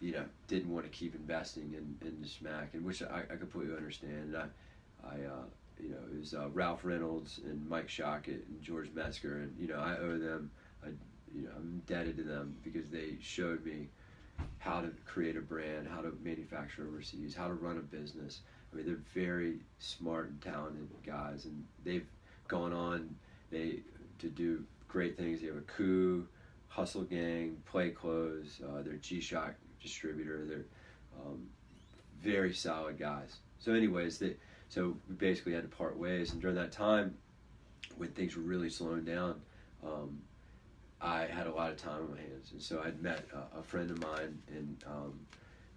you 0.00 0.12
know, 0.12 0.24
didn't 0.46 0.72
want 0.72 0.84
to 0.84 0.90
keep 0.90 1.14
investing 1.14 1.74
in 1.74 2.06
in 2.06 2.20
the 2.20 2.26
Schmack, 2.26 2.74
and 2.74 2.84
which 2.84 3.02
I, 3.02 3.22
I 3.30 3.36
completely 3.36 3.76
understand. 3.76 4.34
And 4.34 4.36
I, 4.36 4.46
I, 5.04 5.14
uh, 5.14 5.44
you 5.80 5.90
know, 5.90 5.98
it 6.12 6.18
was 6.18 6.34
uh, 6.34 6.48
Ralph 6.50 6.84
Reynolds 6.84 7.40
and 7.44 7.68
Mike 7.68 7.88
Shockett 7.88 8.46
and 8.48 8.62
George 8.62 8.90
Metzger, 8.94 9.38
and 9.38 9.54
you 9.58 9.68
know, 9.68 9.78
I 9.78 9.96
owe 9.98 10.18
them. 10.18 10.50
I, 10.84 10.88
you 11.34 11.42
know, 11.42 11.50
I'm 11.56 11.82
indebted 11.88 12.16
to 12.18 12.22
them 12.22 12.56
because 12.62 12.88
they 12.88 13.16
showed 13.20 13.64
me 13.64 13.88
how 14.58 14.80
to 14.80 14.90
create 15.04 15.36
a 15.36 15.40
brand, 15.40 15.88
how 15.88 16.00
to 16.00 16.16
manufacture 16.22 16.86
overseas, 16.86 17.34
how 17.34 17.48
to 17.48 17.54
run 17.54 17.76
a 17.76 17.80
business. 17.80 18.40
I 18.72 18.76
mean, 18.76 18.86
they're 18.86 19.00
very 19.14 19.58
smart 19.78 20.28
and 20.28 20.40
talented 20.40 20.88
guys, 21.04 21.44
and 21.44 21.64
they've 21.84 22.06
gone 22.46 22.72
on 22.72 23.14
they 23.50 23.80
to 24.18 24.28
do 24.28 24.64
great 24.88 25.16
things. 25.16 25.40
They 25.40 25.46
have 25.46 25.56
Akoo, 25.56 26.26
Hustle 26.68 27.04
Gang, 27.04 27.56
Play 27.66 27.90
Clothes. 27.90 28.60
Uh, 28.64 28.82
they're 28.82 28.94
G-Shock 28.94 29.54
distributor. 29.82 30.44
They're 30.46 30.66
um, 31.24 31.46
very 32.22 32.54
solid 32.54 32.98
guys. 32.98 33.36
So, 33.58 33.72
anyways, 33.72 34.18
they 34.18 34.34
so 34.68 34.96
we 35.08 35.14
basically 35.14 35.54
had 35.54 35.62
to 35.62 35.76
part 35.76 35.98
ways. 35.98 36.32
And 36.32 36.40
during 36.40 36.56
that 36.56 36.72
time, 36.72 37.16
when 37.96 38.10
things 38.10 38.36
were 38.36 38.42
really 38.42 38.70
slowing 38.70 39.04
down, 39.04 39.40
um, 39.84 40.20
I 41.00 41.26
had 41.26 41.46
a 41.46 41.52
lot 41.52 41.70
of 41.70 41.76
time 41.76 42.02
on 42.02 42.10
my 42.10 42.20
hands, 42.20 42.50
and 42.52 42.60
so 42.60 42.82
I'd 42.84 43.00
met 43.00 43.24
a, 43.32 43.60
a 43.60 43.62
friend 43.62 43.90
of 43.90 44.00
mine, 44.00 44.36
and 44.48 44.76
um, 44.86 45.18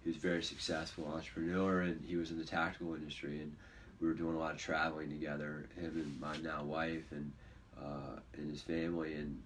he 0.02 0.10
was 0.10 0.16
a 0.16 0.20
very 0.20 0.42
successful 0.42 1.06
entrepreneur, 1.06 1.82
and 1.82 2.02
he 2.04 2.16
was 2.16 2.30
in 2.30 2.38
the 2.38 2.44
tactical 2.44 2.94
industry, 2.94 3.40
and 3.40 3.54
we 4.00 4.08
were 4.08 4.14
doing 4.14 4.34
a 4.34 4.38
lot 4.38 4.52
of 4.52 4.58
traveling 4.58 5.10
together. 5.10 5.66
Him 5.76 5.92
and 5.94 6.20
my 6.20 6.36
now 6.38 6.64
wife, 6.64 7.04
and 7.12 7.32
uh, 7.78 8.18
and 8.36 8.50
his 8.50 8.62
family, 8.62 9.14
and 9.14 9.40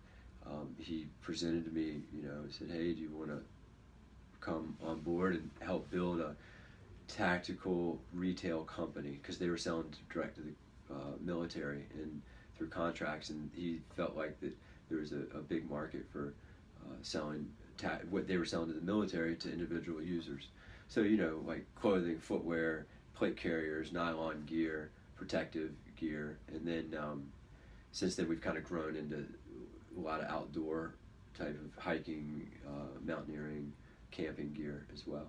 um, 0.46 0.75
he 0.78 1.06
presented 1.20 1.66
to 1.66 1.70
me, 1.70 2.00
you 2.14 2.22
know, 2.22 2.44
said, 2.50 2.68
"Hey, 2.70 2.94
do 2.94 3.00
you 3.00 3.10
want 3.10 3.30
to 3.30 3.40
come 4.47 4.76
on 4.85 5.00
board 5.00 5.35
and 5.35 5.50
help 5.61 5.91
build 5.91 6.21
a 6.21 6.37
tactical 7.09 8.00
retail 8.12 8.65
company?" 8.65 9.19
Because 9.21 9.38
they 9.38 9.49
were 9.49 9.59
selling 9.59 9.95
direct 10.12 10.37
to 10.37 10.43
the 10.43 10.95
uh, 10.95 11.17
military 11.21 11.85
and 11.95 12.23
through 12.57 12.69
contracts, 12.69 13.31
and 13.31 13.50
he 13.55 13.81
felt 13.97 14.17
like 14.17 14.41
that 14.41 14.57
there 14.88 14.99
was 14.99 15.12
a, 15.12 15.23
a 15.37 15.41
big 15.41 15.69
market 15.69 16.07
for 16.11 16.35
uh, 16.85 16.95
selling 17.03 17.47
ta- 17.76 18.00
what 18.11 18.26
they 18.26 18.37
were 18.37 18.45
selling 18.45 18.69
to 18.69 18.75
the 18.75 18.87
military 18.87 19.37
to 19.37 19.53
individual 19.53 20.03
users. 20.03 20.49
So 20.88 21.00
you 21.00 21.17
know, 21.17 21.41
like 21.47 21.67
clothing, 21.75 22.19
footwear, 22.19 22.87
plate 23.15 23.37
carriers, 23.37 23.93
nylon 23.93 24.45
gear, 24.47 24.91
protective 25.17 25.73
gear, 25.97 26.38
and 26.49 26.67
then 26.67 26.97
um, 26.99 27.25
since 27.93 28.15
then 28.17 28.29
we've 28.29 28.41
kind 28.41 28.57
of 28.59 28.65
grown 28.65 28.97
into 28.97 29.25
a 29.97 30.00
lot 30.00 30.21
of 30.21 30.31
outdoor 30.31 30.95
type 31.37 31.59
of 31.65 31.83
hiking, 31.83 32.49
uh, 32.67 32.99
mountaineering, 33.05 33.73
camping 34.16 34.52
gear 34.52 34.87
as 34.92 35.06
well. 35.06 35.26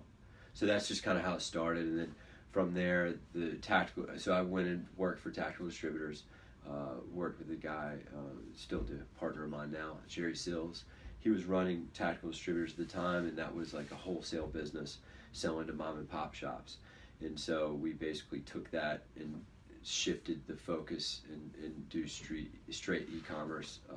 So 0.54 0.66
that's 0.66 0.88
just 0.88 1.02
kind 1.02 1.18
of 1.18 1.24
how 1.24 1.34
it 1.34 1.42
started, 1.42 1.86
and 1.86 1.98
then 1.98 2.14
from 2.50 2.74
there, 2.74 3.14
the 3.34 3.52
tactical. 3.56 4.06
So 4.16 4.32
I 4.32 4.42
went 4.42 4.66
and 4.66 4.86
worked 4.96 5.20
for 5.20 5.30
Tactical 5.30 5.66
Distributors. 5.66 6.24
Uh, 6.68 7.00
worked 7.14 7.38
with 7.38 7.50
a 7.50 7.54
guy, 7.58 7.94
uh, 8.14 8.34
still 8.54 8.80
do, 8.80 9.00
partner 9.18 9.44
of 9.44 9.50
mine 9.50 9.70
now, 9.70 9.96
Jerry 10.06 10.36
Sills. 10.36 10.84
He 11.18 11.30
was 11.30 11.44
running 11.44 11.88
Tactical 11.94 12.30
Distributors 12.30 12.72
at 12.72 12.76
the 12.76 12.84
time, 12.84 13.26
and 13.26 13.38
that 13.38 13.54
was 13.54 13.72
like 13.72 13.90
a 13.90 13.94
wholesale 13.94 14.48
business 14.48 14.98
selling 15.32 15.66
to 15.68 15.72
mom 15.72 15.96
and 15.96 16.10
pop 16.10 16.34
shops. 16.34 16.76
And 17.20 17.40
so 17.40 17.72
we 17.72 17.92
basically 17.92 18.40
took 18.40 18.70
that 18.70 19.04
and 19.16 19.42
shifted 19.82 20.46
the 20.46 20.56
focus 20.56 21.22
and, 21.32 21.50
and 21.64 21.88
do 21.88 22.06
street 22.06 22.52
straight 22.70 23.08
e-commerce 23.14 23.78
uh, 23.88 23.94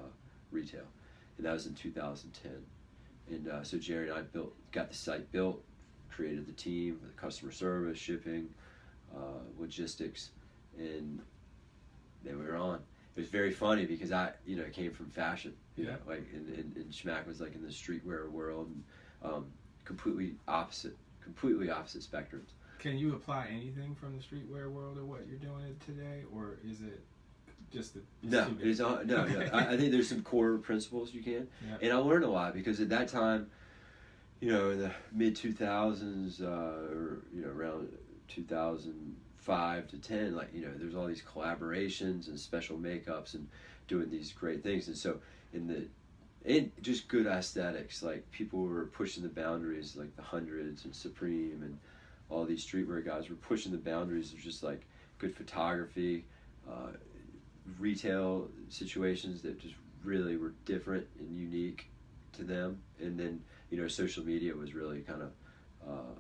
retail, 0.52 0.86
and 1.38 1.46
that 1.46 1.54
was 1.54 1.66
in 1.66 1.74
2010. 1.74 2.52
And 3.30 3.48
uh, 3.48 3.64
so 3.64 3.78
Jerry 3.78 4.10
and 4.10 4.18
I 4.18 4.22
built, 4.22 4.54
got 4.72 4.90
the 4.90 4.96
site 4.96 5.32
built, 5.32 5.64
created 6.10 6.46
the 6.48 6.54
team, 6.54 7.00
the 7.04 7.10
customer 7.22 7.52
service, 7.52 7.98
shipping, 7.98 8.50
uh, 9.16 9.40
logistics, 9.58 10.32
and 10.78 11.20
then 12.24 12.40
we 12.40 12.46
were 12.46 12.56
on. 12.58 12.80
It 13.16 13.20
was 13.20 13.30
very 13.30 13.52
funny 13.52 13.86
because 13.86 14.12
I, 14.12 14.32
you 14.46 14.56
know, 14.56 14.64
came 14.72 14.92
from 14.94 15.10
fashion, 15.10 15.54
you 15.76 15.86
Yeah. 15.86 15.92
know, 15.92 15.98
like 16.08 16.26
and, 16.34 16.48
and, 16.58 16.76
and 16.78 16.92
Schmack 16.92 17.28
was 17.28 17.42
like 17.42 17.56
in 17.56 17.62
the 17.62 17.70
streetwear 17.70 18.30
world, 18.30 18.68
and 18.68 18.84
um, 19.24 19.46
completely 19.86 20.36
opposite, 20.48 20.98
completely 21.24 21.70
opposite 21.70 22.02
spectrums. 22.04 22.52
Can 22.80 22.98
you 22.98 23.14
apply 23.14 23.48
anything 23.52 23.96
from 23.96 24.18
the 24.18 24.24
streetwear 24.24 24.72
world 24.72 24.96
to 24.96 25.06
what 25.06 25.22
you're 25.28 25.38
doing 25.38 25.76
today, 25.86 26.24
or 26.34 26.58
is 26.66 26.82
it 26.82 27.02
just 27.72 27.94
the? 27.94 28.02
No, 28.24 28.48
it's 28.60 28.80
all, 28.80 29.00
no, 29.06 29.26
no. 29.26 29.50
I, 29.54 29.74
I 29.74 29.78
think 29.78 29.92
there's 29.92 30.10
some 30.10 30.22
core 30.22 30.58
principles 30.58 31.14
you 31.14 31.24
can, 31.24 31.48
Yeah. 31.68 31.78
and 31.82 31.94
I 31.94 31.98
learned 31.98 32.24
a 32.24 32.30
lot 32.30 32.54
because 32.54 32.80
at 32.80 32.90
that 32.90 33.08
time, 33.08 33.50
you 34.40 34.52
know, 34.52 34.70
in 34.72 34.80
the 34.80 34.92
mid 35.12 35.36
2000s, 35.36 36.42
uh, 36.42 36.46
or 36.46 37.20
you 37.34 37.42
know, 37.42 37.50
around 37.50 37.90
2005 38.28 39.88
to 39.90 39.98
10, 39.98 40.36
like 40.36 40.50
you 40.54 40.62
know, 40.62 40.72
there's 40.76 40.96
all 40.96 41.08
these 41.08 41.22
collaborations 41.24 42.28
and 42.28 42.40
special 42.40 42.78
makeups 42.78 43.34
and 43.34 43.48
doing 43.88 44.10
these 44.10 44.32
great 44.32 44.64
things, 44.64 44.88
and 44.88 44.98
so 44.98 45.20
in 45.54 45.68
the 45.68 45.86
and 46.44 46.72
just 46.82 47.08
good 47.08 47.28
aesthetics, 47.28 48.02
like 48.02 48.30
people 48.32 48.64
were 48.64 48.86
pushing 48.86 49.22
the 49.22 49.30
boundaries, 49.30 49.96
like 49.96 50.16
the 50.16 50.24
hundreds 50.24 50.86
and 50.86 50.96
Supreme 50.96 51.62
and 51.62 51.78
all 52.32 52.46
these 52.46 52.66
streetwear 52.66 53.06
guys 53.06 53.30
were 53.30 53.36
pushing 53.36 53.72
the 53.72 53.78
boundaries 53.78 54.34
of 54.34 54.40
just 54.40 54.64
like 54.64 54.82
good 55.20 55.36
photography, 55.36 56.26
uh, 56.68 56.88
retail 57.80 58.48
situations 58.70 59.42
that 59.42 59.60
just 59.60 59.76
really 60.04 60.38
were 60.38 60.54
different 60.66 61.08
and 61.20 61.36
unique 61.36 61.90
to 62.34 62.44
them. 62.44 62.82
And 63.00 63.20
then, 63.20 63.42
you 63.70 63.82
know, 63.82 63.88
social 63.88 64.26
media 64.26 64.56
was 64.56 64.74
really 64.74 65.02
kind 65.02 65.22
of 65.22 65.32
uh, 65.88 66.14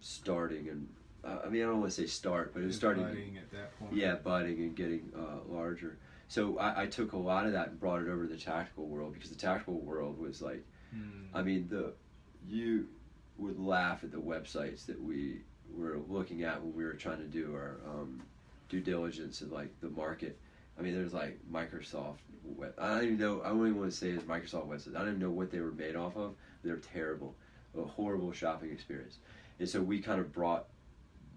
starting 0.00 0.68
and, 0.68 0.88
uh, 1.22 1.38
I 1.44 1.48
mean, 1.50 1.62
I 1.62 1.66
don't 1.66 1.80
want 1.80 1.92
to 1.92 2.00
say 2.00 2.06
start, 2.06 2.54
but 2.54 2.62
it 2.62 2.66
was 2.66 2.76
starting. 2.76 3.04
budding 3.04 3.36
at 3.36 3.50
that 3.50 3.78
point. 3.78 3.92
Yeah, 3.94 4.14
budding 4.14 4.58
and 4.60 4.74
getting 4.74 5.12
uh, 5.14 5.52
larger. 5.52 5.98
So 6.28 6.58
I, 6.58 6.82
I 6.82 6.86
took 6.86 7.12
a 7.12 7.18
lot 7.18 7.44
of 7.46 7.52
that 7.52 7.68
and 7.68 7.80
brought 7.80 8.00
it 8.00 8.08
over 8.08 8.26
to 8.26 8.32
the 8.32 8.40
tactical 8.40 8.86
world 8.86 9.12
because 9.12 9.28
the 9.30 9.36
tactical 9.36 9.80
world 9.80 10.18
was 10.18 10.40
like, 10.40 10.64
Hmm. 10.92 11.36
I 11.36 11.42
mean, 11.42 11.68
the 11.68 11.92
you 12.48 12.86
would 13.38 13.58
laugh 13.58 14.04
at 14.04 14.10
the 14.10 14.18
websites 14.18 14.86
that 14.86 15.00
we 15.00 15.40
were 15.72 15.98
looking 16.08 16.42
at 16.42 16.60
when 16.62 16.74
we 16.74 16.84
were 16.84 16.94
trying 16.94 17.18
to 17.18 17.26
do 17.26 17.54
our 17.54 17.76
um, 17.86 18.20
due 18.68 18.80
diligence 18.80 19.40
of 19.40 19.52
like 19.52 19.68
the 19.80 19.88
market. 19.90 20.38
I 20.80 20.82
mean, 20.82 20.94
there's 20.94 21.12
like 21.12 21.38
Microsoft. 21.52 22.16
I 22.78 22.94
don't 22.94 23.04
even 23.04 23.18
know. 23.18 23.42
I 23.44 23.48
don't 23.48 23.58
even 23.66 23.78
want 23.78 23.90
to 23.90 23.96
say 23.96 24.08
it's 24.08 24.24
Microsoft 24.24 24.66
websites. 24.66 24.96
I 24.96 25.00
don't 25.00 25.08
even 25.08 25.20
know 25.20 25.30
what 25.30 25.50
they 25.50 25.60
were 25.60 25.72
made 25.72 25.94
off 25.94 26.16
of. 26.16 26.34
They're 26.64 26.76
terrible, 26.76 27.34
a 27.78 27.82
horrible 27.82 28.32
shopping 28.32 28.70
experience. 28.70 29.18
And 29.58 29.68
so 29.68 29.82
we 29.82 30.00
kind 30.00 30.20
of 30.20 30.32
brought, 30.32 30.68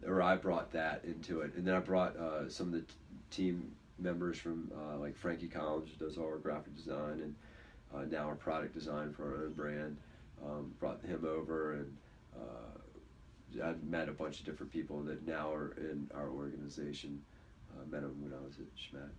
or 0.07 0.21
I 0.21 0.37
brought 0.37 0.71
that 0.71 1.03
into 1.03 1.41
it, 1.41 1.55
and 1.55 1.67
then 1.67 1.75
I 1.75 1.79
brought 1.79 2.15
uh, 2.15 2.49
some 2.49 2.67
of 2.67 2.73
the 2.73 2.81
t- 2.81 2.93
team 3.31 3.73
members 3.99 4.37
from 4.39 4.71
uh, 4.73 4.97
like 4.97 5.17
Frankie 5.17 5.49
Collins, 5.49 5.89
who 5.89 6.05
does 6.05 6.17
all 6.17 6.25
our 6.25 6.37
graphic 6.37 6.75
design, 6.77 7.19
and 7.21 7.35
uh, 7.93 8.05
now 8.09 8.27
our 8.27 8.35
product 8.35 8.73
design 8.73 9.11
for 9.11 9.25
our 9.25 9.45
own 9.45 9.53
brand. 9.53 9.97
Um, 10.43 10.73
brought 10.79 11.01
him 11.05 11.25
over, 11.25 11.73
and 11.73 11.97
uh, 12.35 13.63
I 13.65 13.73
met 13.83 14.07
a 14.07 14.13
bunch 14.13 14.39
of 14.39 14.45
different 14.45 14.71
people 14.71 15.01
that 15.03 15.27
now 15.27 15.53
are 15.53 15.73
in 15.77 16.09
our 16.15 16.29
organization. 16.29 17.21
Uh, 17.71 17.85
met 17.89 18.01
them 18.01 18.15
when 18.21 18.33
I 18.33 18.45
was 18.45 18.57
at 18.59 18.65
Schmack. 18.75 19.09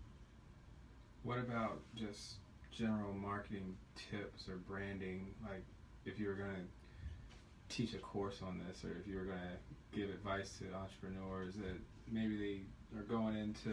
What 1.24 1.38
about 1.38 1.80
just 1.96 2.34
general 2.70 3.12
marketing 3.14 3.74
tips 4.10 4.48
or 4.48 4.56
branding? 4.56 5.34
Like, 5.42 5.64
if 6.04 6.18
you 6.20 6.28
were 6.28 6.34
going 6.34 6.50
to 6.50 7.74
teach 7.74 7.94
a 7.94 7.98
course 7.98 8.40
on 8.42 8.60
this, 8.68 8.84
or 8.84 8.96
if 9.00 9.08
you 9.08 9.16
were 9.16 9.24
going 9.24 9.38
to 9.38 9.98
give 9.98 10.10
advice 10.10 10.58
to 10.58 10.66
entrepreneurs 10.76 11.54
that 11.54 11.76
maybe 12.12 12.36
they 12.36 12.98
are 12.98 13.04
going 13.04 13.36
into 13.36 13.70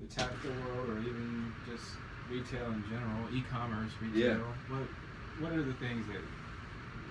the 0.00 0.06
tactical 0.14 0.50
world 0.50 0.88
or 0.90 0.98
even 0.98 1.54
just 1.64 1.96
retail 2.28 2.72
in 2.72 2.84
general, 2.84 3.28
e-commerce 3.30 3.92
retail. 4.00 4.20
Yeah. 4.68 4.76
What 4.76 4.88
What 5.38 5.52
are 5.52 5.62
the 5.62 5.74
things 5.74 6.06
that 6.08 6.22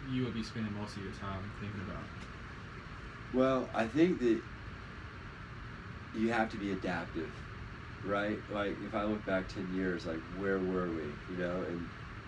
you 0.05 0.24
would 0.24 0.33
be 0.33 0.43
spending 0.43 0.74
most 0.74 0.95
of 0.98 1.03
your 1.03 1.13
time 1.13 1.51
thinking 1.60 1.81
about? 1.81 2.05
Well, 3.33 3.71
I 3.74 3.88
think 3.88 4.19
that 4.19 4.41
you 6.13 6.31
have 6.31 6.50
to 6.50 6.57
be 6.57 6.71
adaptive, 6.71 7.31
right? 8.03 8.43
Like 8.50 8.77
if 8.79 8.93
I 8.93 9.03
look 9.05 9.25
back 9.25 9.48
ten 9.48 9.70
years, 9.70 10.05
like 10.05 10.22
where 10.29 10.60
were 10.60 10.93
we, 10.93 11.17
you 11.27 11.38
know, 11.38 11.63
and 11.63 11.88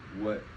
what 0.09 0.47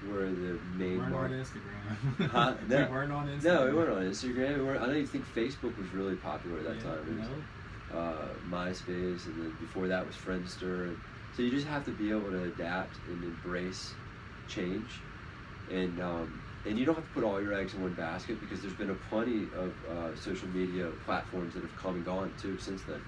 were 0.00 0.30
the 0.30 0.60
main 0.64 0.98
weren't 0.98 1.14
on? 1.14 1.30
Instagram. 1.30 2.28
Huh? 2.30 2.54
we 2.68 2.68
No. 2.68 2.88
weren't 2.90 3.12
on 3.12 3.26
Instagram. 3.28 3.44
No, 3.44 3.66
we 3.66 3.72
weren't 3.74 3.92
on 3.92 4.02
Instagram. 4.04 4.56
We 4.56 4.62
weren't, 4.62 4.82
I 4.82 4.86
don't 4.86 4.96
even 4.96 5.06
think 5.08 5.32
Facebook 5.32 5.76
was 5.76 5.92
really 5.92 6.16
popular 6.16 6.58
at 6.58 6.64
that 6.64 6.76
Yeah, 6.76 6.82
time. 6.82 6.98
It 7.08 7.16
was, 7.18 7.28
no. 7.28 7.44
uh, 7.90 8.34
MySpace, 8.46 9.26
and 9.26 9.38
then 9.40 9.56
before 9.58 9.88
that 9.88 10.06
was 10.06 10.16
Friendster. 10.16 10.88
And 10.88 10.98
so 11.30 11.42
you 11.42 11.50
just 11.50 11.66
have 11.66 11.84
to 11.84 11.92
be 11.92 12.10
able 12.10 12.30
to 12.30 12.42
adapt 12.42 13.00
and 13.06 13.24
embrace 13.24 13.96
change, 14.46 15.06
and 15.68 16.00
um, 16.00 16.42
and 16.64 16.78
you 16.78 16.84
don't 16.84 16.94
have 16.94 17.04
to 17.04 17.10
put 17.10 17.24
all 17.24 17.40
your 17.40 17.52
eggs 17.54 17.74
in 17.74 17.80
one 17.80 17.94
basket 17.94 18.40
because 18.40 18.60
there's 18.60 18.74
been 18.74 18.90
a 18.90 18.94
plenty 18.94 19.50
of 19.52 19.76
uh, 19.88 20.14
social 20.14 20.48
media 20.48 20.90
platforms 21.04 21.54
that 21.54 21.62
have 21.62 21.76
come 21.76 21.96
and 21.96 22.04
gone 22.04 22.34
too 22.36 22.58
since 22.58 22.84
then, 22.84 23.02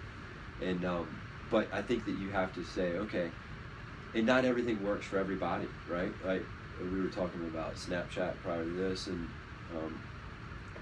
and 0.61 0.85
um, 0.85 1.24
but 1.51 1.69
I 1.73 1.83
think 1.83 2.05
that 2.05 2.13
you 2.13 2.31
have 2.31 2.53
to 2.55 2.65
say 2.65 2.97
okay, 2.97 3.31
and 4.15 4.27
not 4.27 4.45
everything 4.45 4.83
works 4.83 5.07
for 5.07 5.19
everybody, 5.19 5.69
right? 5.89 6.13
Like 6.25 6.47
we 6.81 7.01
were 7.01 7.09
talking 7.09 7.47
about 7.47 7.75
Snapchat 7.75 8.41
prior 8.43 8.65
to 8.65 8.71
this, 8.71 9.07
and 9.07 9.29
um, 9.75 9.93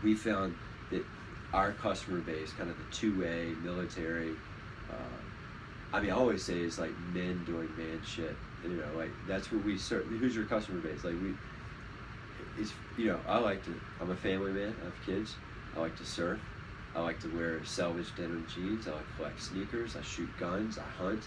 we 0.02 0.14
found 0.14 0.54
that 0.90 1.04
our 1.52 1.72
customer 1.72 2.20
base, 2.20 2.52
kind 2.52 2.70
of 2.70 2.76
the 2.78 2.84
two 2.84 3.22
A 3.24 3.54
military. 3.62 4.32
Uh, 4.90 5.20
I 5.92 6.00
mean, 6.00 6.10
I 6.10 6.14
always 6.14 6.42
say 6.44 6.60
it's 6.60 6.78
like 6.78 6.92
men 6.98 7.44
doing 7.44 7.68
man 7.76 8.00
shit. 8.02 8.36
You 8.62 8.76
know, 8.76 8.96
like 8.96 9.10
that's 9.26 9.50
what 9.50 9.64
we 9.64 9.76
serve. 9.76 10.06
Who's 10.08 10.34
your 10.34 10.46
customer 10.46 10.78
base? 10.80 11.04
Like 11.04 11.20
we, 11.20 11.34
it's 12.56 12.72
you 12.96 13.08
know, 13.08 13.20
I 13.26 13.38
like 13.38 13.64
to. 13.64 13.80
I'm 14.00 14.10
a 14.10 14.16
family 14.16 14.52
man. 14.52 14.76
I 14.80 14.84
have 14.86 15.00
kids. 15.04 15.36
I 15.76 15.80
like 15.80 15.96
to 15.96 16.04
surf. 16.04 16.40
I 16.94 17.00
like 17.00 17.20
to 17.20 17.28
wear 17.28 17.64
selvage 17.64 18.14
denim 18.16 18.46
jeans. 18.52 18.86
I 18.86 18.92
like 18.92 19.06
to 19.06 19.16
collect 19.16 19.42
sneakers. 19.42 19.96
I 19.96 20.02
shoot 20.02 20.28
guns. 20.38 20.78
I 20.78 21.02
hunt. 21.02 21.22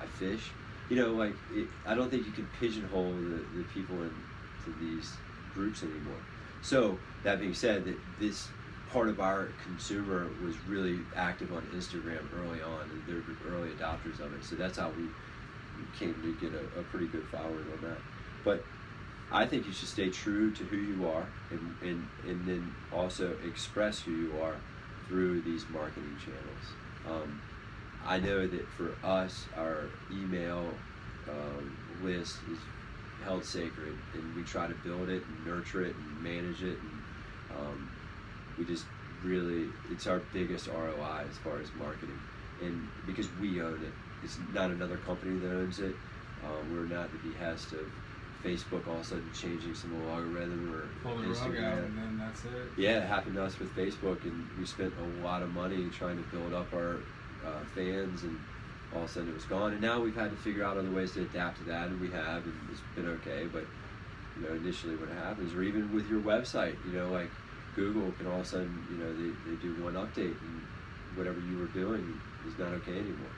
I 0.00 0.06
fish. 0.06 0.50
You 0.88 0.96
know, 0.96 1.12
like 1.12 1.34
it, 1.52 1.68
I 1.86 1.94
don't 1.94 2.10
think 2.10 2.26
you 2.26 2.32
can 2.32 2.48
pigeonhole 2.58 3.12
the, 3.12 3.44
the 3.56 3.64
people 3.74 3.96
into 4.02 4.78
these 4.80 5.12
groups 5.54 5.82
anymore. 5.82 6.18
So 6.62 6.98
that 7.22 7.38
being 7.38 7.54
said, 7.54 7.84
that 7.84 7.96
this 8.18 8.48
part 8.92 9.08
of 9.08 9.20
our 9.20 9.48
consumer 9.64 10.28
was 10.44 10.56
really 10.66 10.98
active 11.14 11.52
on 11.52 11.62
Instagram 11.74 12.20
early 12.38 12.60
on, 12.62 12.90
and 12.90 13.02
they're 13.06 13.52
early 13.52 13.70
adopters 13.70 14.20
of 14.20 14.34
it. 14.34 14.44
So 14.44 14.56
that's 14.56 14.78
how 14.78 14.90
we 14.96 15.04
came 15.98 16.14
to 16.14 16.34
get 16.40 16.58
a, 16.58 16.80
a 16.80 16.82
pretty 16.84 17.06
good 17.06 17.24
following 17.30 17.64
on 17.72 17.80
that. 17.82 17.98
But 18.44 18.64
I 19.30 19.46
think 19.46 19.66
you 19.66 19.72
should 19.72 19.88
stay 19.88 20.10
true 20.10 20.50
to 20.52 20.64
who 20.64 20.76
you 20.76 21.08
are, 21.08 21.26
and 21.50 21.76
and 21.82 22.08
and 22.26 22.46
then 22.46 22.74
also 22.92 23.36
express 23.46 24.00
who 24.00 24.12
you 24.12 24.32
are 24.40 24.56
through 25.10 25.42
these 25.42 25.68
marketing 25.68 26.16
channels. 26.16 26.76
Um, 27.04 27.42
I 28.06 28.20
know 28.20 28.46
that 28.46 28.70
for 28.70 28.96
us, 29.02 29.48
our 29.56 29.90
email 30.10 30.84
um, 31.28 31.76
list 32.00 32.42
is 32.48 32.58
held 33.20 33.44
sacred, 33.44 33.98
and 34.14 34.34
we 34.36 34.44
try 34.44 34.68
to 34.68 34.74
build 34.74 35.08
it 35.10 35.26
and 35.26 35.44
nurture 35.44 35.82
it 35.82 35.96
and 35.96 36.22
manage 36.22 36.62
it, 36.62 36.78
and 36.80 37.02
um, 37.50 37.90
we 38.56 38.64
just 38.64 38.86
really 39.20 39.72
it's 39.90 40.06
our 40.06 40.20
biggest 40.32 40.68
ROI 40.68 41.24
as 41.28 41.36
far 41.36 41.58
as 41.60 41.74
marketing, 41.74 42.20
and 42.62 42.88
because 43.04 43.28
we 43.32 43.60
own 43.60 43.82
it, 43.82 43.92
it's 44.22 44.38
not 44.52 44.70
another 44.70 44.96
company 44.96 45.38
that 45.38 45.50
owns 45.52 45.80
it. 45.80 45.96
Um, 46.42 46.70
we're 46.70 46.86
not 46.86 47.10
the 47.12 47.18
behest 47.18 47.72
of 47.72 47.88
Facebook 48.44 48.86
all 48.88 48.94
of 48.94 49.00
a 49.00 49.04
sudden 49.04 49.30
changing 49.34 49.74
some 49.74 49.92
algorithm 50.08 50.72
or 50.74 50.88
Pull 51.02 51.16
the 51.18 51.28
rug 51.28 51.36
out, 51.36 51.50
Instagram. 51.52 51.84
and 51.84 51.98
then 51.98 52.18
that's 52.18 52.44
it. 52.44 52.50
Yeah, 52.76 52.98
it 52.98 53.06
happened 53.08 53.34
to 53.36 53.44
us 53.44 53.58
with 53.58 53.74
Facebook, 53.76 54.22
and 54.24 54.48
we 54.58 54.64
spent 54.64 54.92
a 54.98 55.22
lot 55.24 55.42
of 55.42 55.52
money 55.52 55.88
trying 55.90 56.16
to 56.16 56.22
build 56.36 56.54
up 56.54 56.72
our 56.72 56.96
uh, 57.46 57.64
fans 57.74 58.22
and 58.22 58.38
all 58.94 59.02
of 59.02 59.08
a 59.08 59.12
sudden 59.12 59.28
it 59.28 59.34
was 59.34 59.44
gone. 59.44 59.72
And 59.72 59.80
now 59.80 60.00
we've 60.00 60.14
had 60.16 60.30
to 60.30 60.36
figure 60.36 60.64
out 60.64 60.76
other 60.76 60.90
ways 60.90 61.12
to 61.12 61.22
adapt 61.22 61.58
to 61.58 61.64
that, 61.64 61.88
and 61.88 62.00
we 62.00 62.10
have, 62.10 62.44
and 62.44 62.54
it's 62.70 62.80
been 62.96 63.06
okay. 63.20 63.46
But 63.52 63.64
you 64.36 64.48
know, 64.48 64.54
initially 64.54 64.96
what 64.96 65.08
happens, 65.10 65.54
or 65.54 65.62
even 65.62 65.94
with 65.94 66.08
your 66.08 66.20
website, 66.20 66.74
you 66.86 66.92
know, 66.96 67.10
like 67.10 67.30
Google 67.76 68.10
can 68.12 68.26
all 68.26 68.40
of 68.40 68.46
a 68.46 68.48
sudden, 68.48 68.70
you 68.90 68.96
know, 68.98 69.12
they, 69.12 69.50
they 69.50 69.56
do 69.62 69.82
one 69.82 69.94
update 69.94 70.34
and 70.40 70.60
whatever 71.16 71.38
you 71.40 71.58
were 71.58 71.66
doing 71.66 72.20
is 72.46 72.58
not 72.58 72.68
okay 72.68 72.98
anymore. 72.98 73.34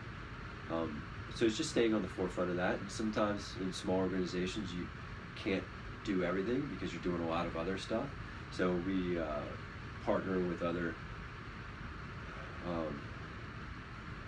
Um, 0.70 1.02
so 1.34 1.46
it's 1.46 1.56
just 1.56 1.70
staying 1.70 1.94
on 1.94 2.02
the 2.02 2.08
forefront 2.08 2.50
of 2.50 2.56
that. 2.56 2.74
And 2.74 2.90
sometimes 2.90 3.56
in 3.60 3.72
small 3.72 3.96
organizations, 3.96 4.72
you 4.72 4.86
can't 5.34 5.64
do 6.04 6.24
everything 6.24 6.60
because 6.70 6.92
you're 6.92 7.02
doing 7.02 7.22
a 7.22 7.28
lot 7.28 7.46
of 7.46 7.56
other 7.56 7.78
stuff. 7.78 8.06
So 8.50 8.72
we 8.86 9.18
uh, 9.18 9.40
partner 10.04 10.38
with 10.40 10.62
other 10.62 10.94
um, 12.66 13.00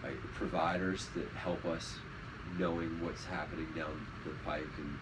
like 0.03 0.19
providers 0.35 1.09
that 1.15 1.29
help 1.35 1.65
us 1.67 1.99
knowing 2.59 3.01
what's 3.01 3.25
happening 3.25 3.67
down 3.75 4.07
the 4.25 4.31
pike, 4.45 4.69
and 4.79 4.99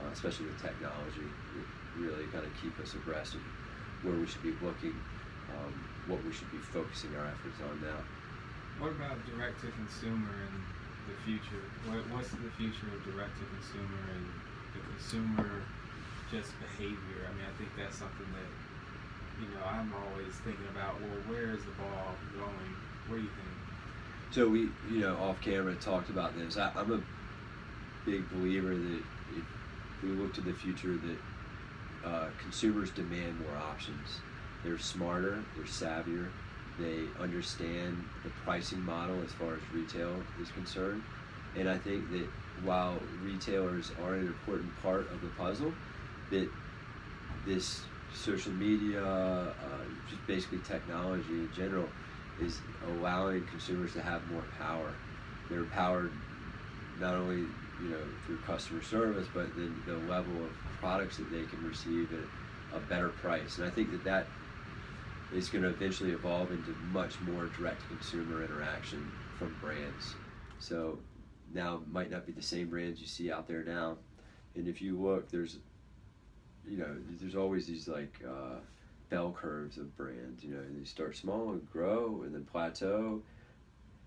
uh, 0.00 0.10
especially 0.12 0.46
with 0.46 0.60
technology, 0.60 1.22
really 1.96 2.24
kind 2.26 2.44
of 2.44 2.52
keep 2.54 2.78
us 2.80 2.94
abreast 2.94 3.34
of 3.34 3.40
where 4.02 4.14
we 4.14 4.26
should 4.26 4.42
be 4.42 4.54
looking, 4.60 4.94
um, 5.50 5.72
what 6.06 6.22
we 6.24 6.32
should 6.32 6.50
be 6.50 6.58
focusing 6.58 7.14
our 7.16 7.26
efforts 7.26 7.60
on 7.60 7.80
now. 7.80 7.98
What 8.78 8.90
about 8.90 9.24
direct 9.26 9.60
to 9.62 9.70
consumer 9.70 10.34
and 10.50 10.83
the 11.06 11.16
future? 11.24 11.64
What, 11.86 12.02
what's 12.10 12.30
the 12.30 12.50
future 12.56 12.88
of 12.92 13.04
direct 13.04 13.36
to 13.38 13.44
consumer 13.56 14.00
and 14.12 14.24
the 14.72 14.80
consumer 14.94 15.62
just 16.30 16.52
behavior? 16.60 17.28
I 17.28 17.30
mean, 17.36 17.46
I 17.46 17.54
think 17.58 17.70
that's 17.76 17.96
something 17.96 18.26
that 18.32 18.50
you 19.40 19.48
know 19.52 19.62
I'm 19.64 19.92
always 19.92 20.34
thinking 20.44 20.66
about. 20.70 21.00
Well, 21.00 21.20
where 21.28 21.52
is 21.52 21.62
the 21.64 21.74
ball 21.76 22.14
going? 22.36 22.70
What 23.08 23.16
do 23.16 23.22
you 23.22 23.32
think? 23.34 23.54
So 24.30 24.48
we, 24.48 24.70
you 24.90 25.00
know, 25.00 25.16
off 25.16 25.40
camera 25.40 25.74
talked 25.76 26.10
about 26.10 26.36
this. 26.36 26.56
I, 26.56 26.72
I'm 26.74 26.92
a 26.92 27.00
big 28.04 28.28
believer 28.30 28.74
that 28.74 29.02
if 29.36 29.44
we 30.02 30.10
look 30.10 30.34
to 30.34 30.40
the 30.40 30.52
future, 30.52 30.96
that 30.96 32.08
uh, 32.08 32.28
consumers 32.40 32.90
demand 32.90 33.40
more 33.40 33.56
options. 33.56 34.20
They're 34.64 34.78
smarter, 34.78 35.44
they're 35.54 35.66
savvier, 35.66 36.28
they 36.76 37.12
understand 37.18 38.06
the 38.22 38.30
pricing 38.30 38.84
model 38.84 39.22
as 39.22 39.32
far 39.32 39.56
as 39.56 39.70
retail 39.70 40.28
is 40.36 40.50
concerned. 40.50 41.04
And 41.54 41.68
I 41.68 41.78
think 41.78 42.10
that 42.10 42.30
while 42.54 43.08
retailers 43.18 43.90
are 43.90 44.14
an 44.14 44.26
important 44.26 44.74
part 44.76 45.10
of 45.12 45.20
the 45.20 45.28
puzzle, 45.28 45.78
that 46.30 46.50
this 47.44 47.88
social 48.08 48.52
media, 48.52 49.04
uh, 49.04 49.84
just 50.06 50.26
basically 50.26 50.60
technology 50.60 51.44
in 51.44 51.52
general, 51.52 51.94
is 52.36 52.62
allowing 52.82 53.46
consumers 53.46 53.92
to 53.94 54.02
have 54.02 54.26
more 54.26 54.44
power. 54.44 55.00
They're 55.48 55.60
empowered 55.60 56.20
not 56.96 57.14
only 57.14 57.50
you 57.78 57.90
know 57.90 58.06
through 58.24 58.40
customer 58.40 58.82
service, 58.82 59.28
but 59.28 59.56
then 59.56 59.82
the 59.84 59.98
level 59.98 60.44
of 60.44 60.52
products 60.80 61.16
that 61.16 61.30
they 61.30 61.44
can 61.44 61.62
receive 61.62 62.12
at 62.12 62.28
a 62.70 62.80
better 62.80 63.10
price. 63.10 63.58
And 63.58 63.66
I 63.66 63.70
think 63.70 63.90
that 63.92 64.04
that 64.04 64.32
is 65.30 65.50
going 65.50 65.62
to 65.62 65.70
eventually 65.70 66.12
evolve 66.12 66.52
into 66.52 66.76
much 66.92 67.20
more 67.20 67.48
direct 67.48 67.88
consumer 67.88 68.42
interaction 68.42 69.12
from 69.34 69.54
brands. 69.54 70.16
So 70.58 70.98
now 71.52 71.82
might 71.90 72.10
not 72.10 72.26
be 72.26 72.32
the 72.32 72.42
same 72.42 72.68
brands 72.68 73.00
you 73.00 73.06
see 73.06 73.30
out 73.30 73.48
there 73.48 73.64
now. 73.64 73.96
And 74.54 74.68
if 74.68 74.80
you 74.80 75.00
look, 75.00 75.30
there's 75.30 75.58
you 76.66 76.78
know 76.78 76.96
there's 77.20 77.36
always 77.36 77.66
these 77.66 77.88
like 77.88 78.20
uh, 78.26 78.58
bell 79.10 79.36
curves 79.38 79.78
of 79.78 79.96
brands. 79.96 80.44
You 80.44 80.54
know, 80.54 80.62
they 80.76 80.84
start 80.84 81.16
small 81.16 81.50
and 81.50 81.70
grow 81.70 82.22
and 82.24 82.34
then 82.34 82.44
plateau. 82.44 83.22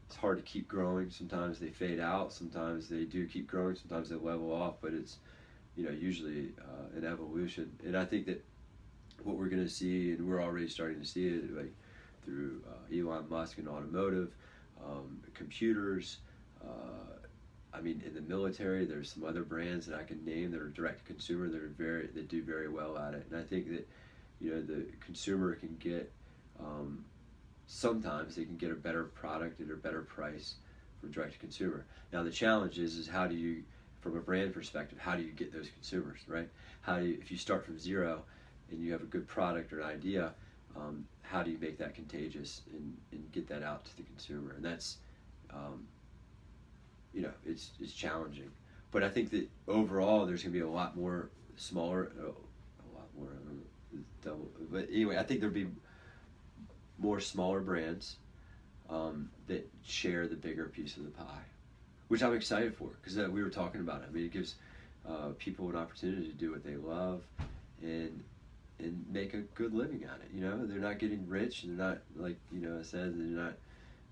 It's 0.08 0.16
hard 0.16 0.38
to 0.38 0.44
keep 0.44 0.68
growing. 0.68 1.10
Sometimes 1.10 1.60
they 1.60 1.70
fade 1.70 2.00
out. 2.00 2.32
Sometimes 2.32 2.88
they 2.88 3.04
do 3.04 3.28
keep 3.28 3.48
growing. 3.48 3.76
Sometimes 3.76 4.10
they 4.10 4.16
level 4.16 4.52
off. 4.54 4.76
But 4.82 4.94
it's 4.94 5.18
you 5.76 5.86
know 5.86 5.92
usually 5.92 6.54
uh, 6.62 6.98
an 6.98 7.06
evolution. 7.06 7.72
And 7.86 7.98
I 7.98 8.06
think 8.06 8.26
that 8.28 8.44
what 9.24 9.38
we're 9.38 9.50
going 9.50 9.64
to 9.64 9.70
see, 9.70 10.12
and 10.12 10.28
we're 10.28 10.42
already 10.42 10.68
starting 10.68 11.00
to 11.00 11.06
see 11.06 11.28
it, 11.28 11.56
like 11.56 11.74
through 12.24 12.62
uh, 12.68 12.96
Elon 12.96 13.26
Musk 13.30 13.58
and 13.58 13.68
automotive, 13.68 14.32
um, 14.84 15.20
computers. 15.34 16.18
Uh, 16.64 17.18
I 17.74 17.82
mean, 17.82 18.02
in 18.06 18.14
the 18.14 18.22
military, 18.22 18.86
there's 18.86 19.12
some 19.12 19.24
other 19.24 19.44
brands 19.44 19.86
that 19.88 20.00
I 20.00 20.04
can 20.04 20.24
name 20.26 20.52
that 20.52 20.62
are 20.62 20.70
direct 20.70 21.00
to 21.00 21.14
consumer 21.14 21.48
that 21.50 21.62
are 21.62 21.74
very 21.78 22.08
that 22.08 22.28
do 22.28 22.44
very 22.44 22.70
well 22.70 22.98
at 22.98 23.14
it. 23.14 23.28
And 23.30 23.40
I 23.40 23.44
think 23.44 23.70
that 23.70 23.88
you 24.40 24.52
know 24.52 24.62
the 24.62 24.86
consumer 25.00 25.56
can 25.56 25.76
get 25.80 26.12
um, 26.60 27.06
sometimes 27.68 28.36
they 28.36 28.46
can 28.46 28.58
get 28.58 28.72
a 28.72 28.76
better 28.76 29.04
product 29.04 29.62
at 29.62 29.70
a 29.70 29.76
better 29.76 30.02
price 30.02 30.56
from 31.00 31.12
direct 31.12 31.34
to 31.34 31.40
consumer. 31.40 31.86
Now 32.12 32.24
the 32.24 32.32
challenge 32.32 32.80
is 32.80 32.96
is 32.96 33.08
how 33.08 33.28
do 33.28 33.36
you 33.36 33.64
from 34.02 34.16
a 34.16 34.22
brand 34.22 34.54
perspective 34.54 34.98
how 35.00 35.16
do 35.16 35.24
you 35.24 35.32
get 35.32 35.52
those 35.52 35.70
consumers 35.70 36.20
right? 36.28 36.50
How 36.82 37.00
do 37.00 37.06
you, 37.06 37.18
if 37.22 37.30
you 37.30 37.38
start 37.38 37.66
from 37.66 37.78
zero 37.78 38.24
and 38.72 38.82
you 38.82 38.92
have 38.92 39.02
a 39.02 39.06
good 39.06 39.28
product 39.28 39.72
or 39.74 39.80
an 39.80 39.88
idea, 39.88 40.34
um, 40.76 41.06
how 41.22 41.44
do 41.44 41.52
you 41.52 41.58
make 41.60 41.78
that 41.78 41.96
contagious 41.96 42.62
and, 42.74 42.96
and 43.12 43.32
get 43.32 43.48
that 43.48 43.64
out 43.64 43.86
to 43.86 43.98
the 43.98 44.04
consumer? 44.04 44.54
And 44.56 44.64
that's 44.64 44.98
um, 45.52 45.86
you 47.14 47.22
know 47.22 47.32
it's 47.46 47.72
it's 47.80 47.94
challenging, 47.94 48.52
but 48.92 49.04
I 49.04 49.10
think 49.10 49.32
that 49.32 49.48
overall 49.68 50.26
there's 50.26 50.44
going 50.44 50.54
to 50.54 50.60
be 50.60 50.66
a 50.66 50.70
lot 50.70 50.96
more 50.96 51.30
smaller, 51.56 52.12
uh, 52.20 52.24
a 52.24 52.90
lot 52.96 53.08
more. 53.18 53.30
Know, 53.30 54.02
double. 54.24 54.50
But 54.72 54.88
anyway, 54.92 55.18
I 55.18 55.24
think 55.24 55.40
there'll 55.40 55.56
be 55.56 55.68
more 57.00 57.20
smaller 57.20 57.62
brands 57.62 58.18
um, 58.90 59.30
that 59.48 59.70
share 59.86 60.28
the 60.28 60.36
bigger 60.36 60.66
piece 60.66 60.98
of 60.98 61.04
the 61.04 61.12
pie, 61.12 61.46
which 62.08 62.24
I'm 62.24 62.34
excited 62.34 62.76
for 62.76 62.90
because 63.02 63.18
uh, 63.18 63.28
we 63.32 63.44
were 63.44 63.50
talking 63.50 63.82
about 63.82 64.02
it. 64.02 64.08
I 64.10 64.14
mean, 64.14 64.26
it 64.26 64.34
gives 64.34 64.56
uh, 65.08 65.30
people 65.38 65.70
an 65.70 65.76
opportunity 65.76 66.28
to 66.28 66.34
do 66.34 66.52
what 66.52 66.64
they 66.64 66.76
love 66.76 67.22
and 67.82 68.24
and 68.80 69.06
make 69.12 69.34
a 69.34 69.42
good 69.56 69.74
living 69.74 70.06
on 70.08 70.22
it. 70.22 70.30
You 70.34 70.42
know, 70.42 70.66
they're 70.66 70.80
not 70.80 71.00
getting 71.00 71.28
rich. 71.28 71.64
They're 71.64 71.74
not 71.74 72.00
like 72.16 72.38
you 72.52 72.60
know 72.60 72.80
I 72.80 72.84
said. 72.84 73.18
They're 73.18 73.44
not 73.44 73.54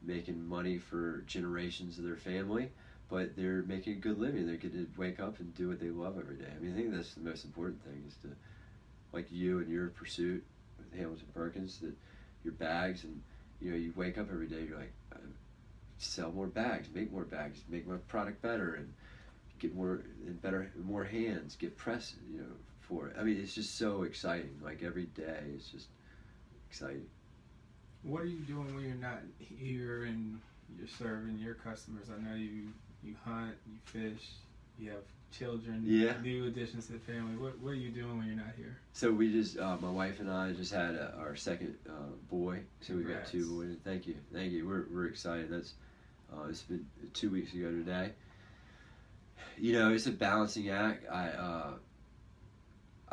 making 0.03 0.47
money 0.47 0.77
for 0.77 1.23
generations 1.27 1.97
of 1.97 2.03
their 2.03 2.15
family, 2.15 2.69
but 3.09 3.35
they're 3.35 3.63
making 3.63 3.93
a 3.93 3.99
good 3.99 4.19
living. 4.19 4.47
They 4.47 4.57
get 4.57 4.73
to 4.73 4.87
wake 4.97 5.19
up 5.19 5.39
and 5.39 5.53
do 5.55 5.67
what 5.69 5.79
they 5.79 5.89
love 5.89 6.17
every 6.19 6.35
day. 6.35 6.49
I 6.55 6.59
mean, 6.59 6.73
I 6.73 6.75
think 6.75 6.93
that's 6.93 7.13
the 7.13 7.21
most 7.21 7.45
important 7.45 7.83
thing 7.83 8.03
is 8.07 8.15
to 8.23 8.29
like 9.13 9.27
you 9.31 9.59
and 9.59 9.69
your 9.69 9.89
pursuit 9.89 10.43
with 10.77 10.93
Hamilton 10.99 11.27
Perkins 11.33 11.79
that 11.79 11.93
your 12.43 12.53
bags 12.53 13.03
and 13.03 13.21
you 13.61 13.71
know 13.71 13.77
you 13.77 13.93
wake 13.95 14.17
up 14.17 14.27
every 14.31 14.47
day 14.47 14.63
you're 14.67 14.77
like 14.77 14.93
sell 15.97 16.31
more 16.31 16.47
bags 16.47 16.87
make 16.93 17.11
more 17.11 17.23
bags 17.23 17.61
make 17.69 17.87
my 17.87 17.95
product 18.07 18.41
better 18.41 18.75
and 18.75 18.93
get 19.59 19.73
more 19.73 20.03
and 20.25 20.41
better 20.41 20.71
more 20.83 21.03
hands 21.03 21.55
get 21.55 21.75
press 21.77 22.13
you 22.31 22.39
know 22.39 22.45
for 22.87 23.07
it 23.07 23.15
I 23.19 23.23
mean 23.23 23.39
it's 23.41 23.55
just 23.55 23.77
so 23.77 24.03
exciting 24.03 24.59
like 24.63 24.83
every 24.83 25.05
day 25.05 25.43
it's 25.55 25.69
just 25.69 25.87
exciting 26.69 27.05
what 28.03 28.21
are 28.21 28.27
you 28.27 28.39
doing 28.39 28.73
when 28.75 28.85
you're 28.85 28.95
not 28.95 29.21
here 29.39 30.05
and 30.05 30.39
you're 30.77 30.87
serving 30.87 31.37
your 31.39 31.55
customers 31.55 32.07
I 32.09 32.21
know 32.21 32.35
you 32.35 32.69
you 33.03 33.15
hunt 33.25 33.55
you 33.67 33.77
fish 33.85 34.29
you 34.77 34.91
have 34.91 35.03
children, 35.37 35.83
yeah. 35.85 36.13
new 36.21 36.47
additions 36.47 36.87
to 36.87 36.93
the 36.93 36.99
family. 36.99 37.35
What, 37.35 37.59
what 37.59 37.71
are 37.71 37.75
you 37.75 37.89
doing 37.89 38.17
when 38.17 38.27
you're 38.27 38.35
not 38.35 38.53
here? 38.57 38.77
So 38.93 39.11
we 39.11 39.31
just, 39.31 39.57
uh, 39.57 39.77
my 39.81 39.89
wife 39.89 40.19
and 40.19 40.31
I 40.31 40.53
just 40.53 40.73
had 40.73 40.95
a, 40.95 41.13
our 41.19 41.35
second 41.35 41.75
uh, 41.89 42.13
boy. 42.29 42.61
So 42.81 42.95
we 42.95 43.03
got 43.03 43.25
two 43.27 43.57
boys. 43.57 43.75
Thank 43.83 44.07
you, 44.07 44.15
thank 44.33 44.51
you. 44.51 44.67
We're 44.67 44.85
we're 44.91 45.07
excited. 45.07 45.51
That's 45.51 45.73
uh, 46.33 46.47
it's 46.49 46.63
been 46.63 46.85
two 47.13 47.29
weeks 47.29 47.53
ago 47.53 47.69
today. 47.71 48.11
You 49.57 49.73
know, 49.73 49.91
it's 49.91 50.07
a 50.07 50.11
balancing 50.11 50.69
act. 50.69 51.05
I 51.11 51.29
uh, 51.29 51.71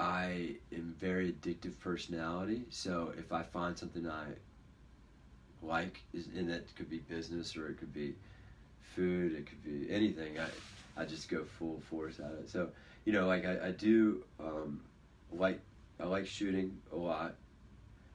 I 0.02 0.56
am 0.74 0.96
very 0.98 1.32
addictive 1.32 1.78
personality. 1.78 2.64
So 2.70 3.12
if 3.16 3.32
I 3.32 3.44
find 3.44 3.78
something 3.78 4.08
I 4.08 4.24
like, 5.62 6.00
and 6.12 6.50
that 6.50 6.74
could 6.74 6.90
be 6.90 6.98
business 6.98 7.56
or 7.56 7.68
it 7.68 7.78
could 7.78 7.94
be 7.94 8.16
food, 8.96 9.32
it 9.32 9.46
could 9.46 9.62
be 9.62 9.86
anything. 9.94 10.40
I 10.40 10.48
I 11.00 11.04
just 11.04 11.28
go 11.28 11.44
full 11.44 11.80
force 11.88 12.18
at 12.18 12.32
it. 12.32 12.50
So 12.50 12.70
you 13.04 13.12
know, 13.12 13.28
like 13.28 13.44
I, 13.46 13.68
I 13.68 13.70
do 13.70 14.24
um, 14.40 14.80
like 15.30 15.60
I 16.00 16.06
like 16.06 16.26
shooting 16.26 16.80
a 16.92 16.96
lot. 16.96 17.36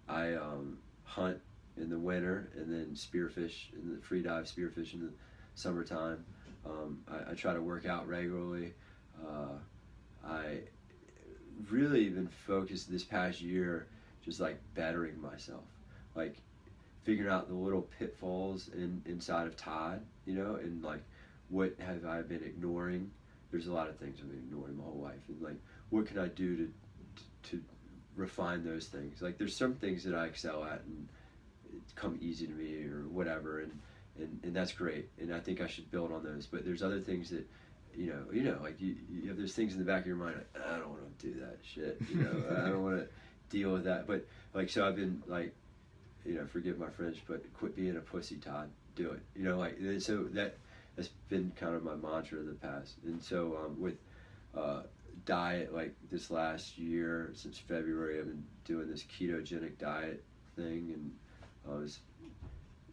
I 0.10 0.34
um, 0.34 0.80
hunt 1.06 1.40
in 1.78 1.90
the 1.90 2.00
winter 2.00 2.50
and 2.58 2.70
then 2.70 2.96
spearfish 2.96 3.72
in 3.74 3.96
the 3.96 4.02
free 4.02 4.22
dive 4.22 4.44
spearfish 4.46 4.94
in 4.94 5.06
the 5.06 5.14
summertime. 5.56 6.26
Um, 6.66 7.02
I, 7.10 7.32
I, 7.32 7.34
try 7.34 7.54
to 7.54 7.62
work 7.62 7.86
out 7.86 8.08
regularly. 8.10 8.74
Uh, 9.22 9.58
I 10.26 10.60
really 11.70 12.10
been 12.10 12.28
focused 12.28 12.92
this 12.92 13.04
past 13.04 13.42
year 13.42 13.88
just 14.24 14.40
like 14.40 14.60
bettering 14.76 15.22
myself, 15.22 15.64
like 16.16 16.36
figuring 17.04 17.32
out 17.32 17.48
the 17.48 17.56
little 17.56 17.88
pitfalls 17.98 18.70
in 18.74 19.02
inside 19.06 19.48
of 19.48 19.56
Todd, 19.56 20.02
you 20.26 20.34
know, 20.36 20.56
and 20.56 20.84
like 20.84 21.02
what 21.50 21.76
have 21.80 22.06
I 22.06 22.22
been 22.22 22.44
ignoring? 22.44 23.12
There's 23.52 23.68
a 23.68 23.74
lot 23.74 23.88
of 23.88 23.98
things 23.98 24.18
I've 24.22 24.30
been 24.30 24.40
ignoring 24.40 24.78
my 24.78 24.84
whole 24.84 25.02
life, 25.02 25.22
and 25.30 25.42
like, 25.42 25.60
what 25.90 26.06
can 26.06 26.20
I 26.20 26.28
do 26.28 26.58
to 26.58 26.72
to 27.52 27.64
refine 28.16 28.64
those 28.66 28.88
things? 28.88 29.22
Like, 29.22 29.38
there's 29.38 29.56
some 29.56 29.76
things 29.76 30.04
that 30.04 30.16
I 30.16 30.26
excel 30.26 30.64
at 30.64 30.82
and 30.86 31.08
come 31.96 32.18
easy 32.22 32.48
to 32.48 32.54
me 32.54 32.84
or 32.86 33.08
whatever, 33.10 33.62
and 33.62 33.80
and 34.20 34.40
and 34.44 34.56
that's 34.56 34.74
great. 34.74 35.10
And 35.20 35.34
I 35.34 35.40
think 35.40 35.62
I 35.62 35.68
should 35.68 35.90
build 35.92 36.12
on 36.12 36.24
those. 36.24 36.46
But 36.46 36.66
there's 36.66 36.84
other 36.84 37.00
things 37.00 37.30
that, 37.30 37.48
you 37.98 38.08
know, 38.08 38.24
you 38.32 38.44
know, 38.44 38.58
like 38.62 38.80
you 38.80 38.96
you 39.10 39.28
have 39.30 39.38
those 39.38 39.54
things 39.54 39.74
in 39.74 39.80
the 39.80 39.86
back 39.86 40.02
of 40.02 40.08
your 40.08 40.16
mind. 40.16 40.36
Like, 40.36 40.68
I 40.68 40.78
don't 40.78 40.90
want 40.90 41.20
to 41.20 41.28
do 41.28 41.40
that 41.40 41.58
shit. 41.64 42.00
You 42.10 42.22
know, 42.22 42.44
I 42.52 42.70
don't 42.70 42.84
want 42.84 43.00
to 43.00 43.08
deal 43.50 43.72
with 43.74 43.86
that. 43.86 44.06
But 44.06 44.26
like, 44.54 44.70
so 44.70 44.88
I've 44.88 44.96
been 44.96 45.24
like, 45.28 45.54
you 46.24 46.36
know, 46.36 46.46
forgive 46.46 46.78
my 46.78 46.90
French, 46.90 47.18
but 47.28 47.42
quit 47.54 47.76
being 47.76 47.98
a 47.98 48.02
pussy, 48.02 48.36
Todd. 48.36 48.70
Do 48.96 49.12
it. 49.12 49.22
You 49.36 49.46
know, 49.46 49.58
like 49.58 49.78
so 50.00 50.26
that 50.34 50.58
that's 50.96 51.10
been 51.30 51.52
kind 51.60 51.76
of 51.76 51.84
my 51.84 51.96
mantra 51.96 52.40
of 52.40 52.46
the 52.46 52.54
past. 52.54 52.96
And 53.06 53.22
so 53.22 53.58
um, 53.66 53.82
with 53.82 53.96
uh, 54.56 54.82
diet, 55.26 55.74
like 55.74 55.96
this 56.12 56.30
last 56.30 56.78
year 56.78 57.32
since 57.34 57.58
February, 57.58 58.20
I've 58.20 58.26
been 58.26 58.44
doing 58.66 58.90
this 58.90 59.04
ketogenic 59.04 59.80
diet 59.80 60.24
thing, 60.56 60.94
and 60.94 61.12
uh, 61.68 61.84
it's, 61.84 62.00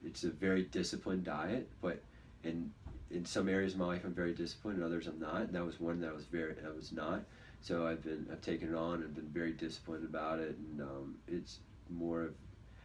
it's 0.04 0.24
a 0.24 0.30
very 0.30 0.64
disciplined 0.64 1.24
diet, 1.24 1.68
but 1.82 2.00
in 2.42 2.70
in 3.14 3.24
some 3.24 3.48
areas 3.48 3.74
of 3.74 3.78
my 3.78 3.86
life 3.86 4.02
I'm 4.04 4.14
very 4.14 4.32
disciplined, 4.32 4.78
and 4.78 4.86
others 4.86 5.06
I'm 5.06 5.20
not. 5.20 5.42
And 5.42 5.54
that 5.54 5.64
was 5.64 5.80
one 5.80 6.00
that 6.00 6.10
I 6.10 6.12
was 6.12 6.24
very 6.24 6.54
I 6.64 6.74
was 6.74 6.92
not. 6.92 7.22
So 7.62 7.86
I've 7.86 8.02
been 8.02 8.26
I've 8.30 8.42
taken 8.42 8.74
it 8.74 8.76
on 8.76 9.02
and 9.02 9.14
been 9.14 9.28
very 9.28 9.52
disciplined 9.52 10.04
about 10.04 10.40
it, 10.40 10.56
and 10.56 10.82
um, 10.82 11.14
it's 11.28 11.58
more 11.90 12.22
of 12.22 12.34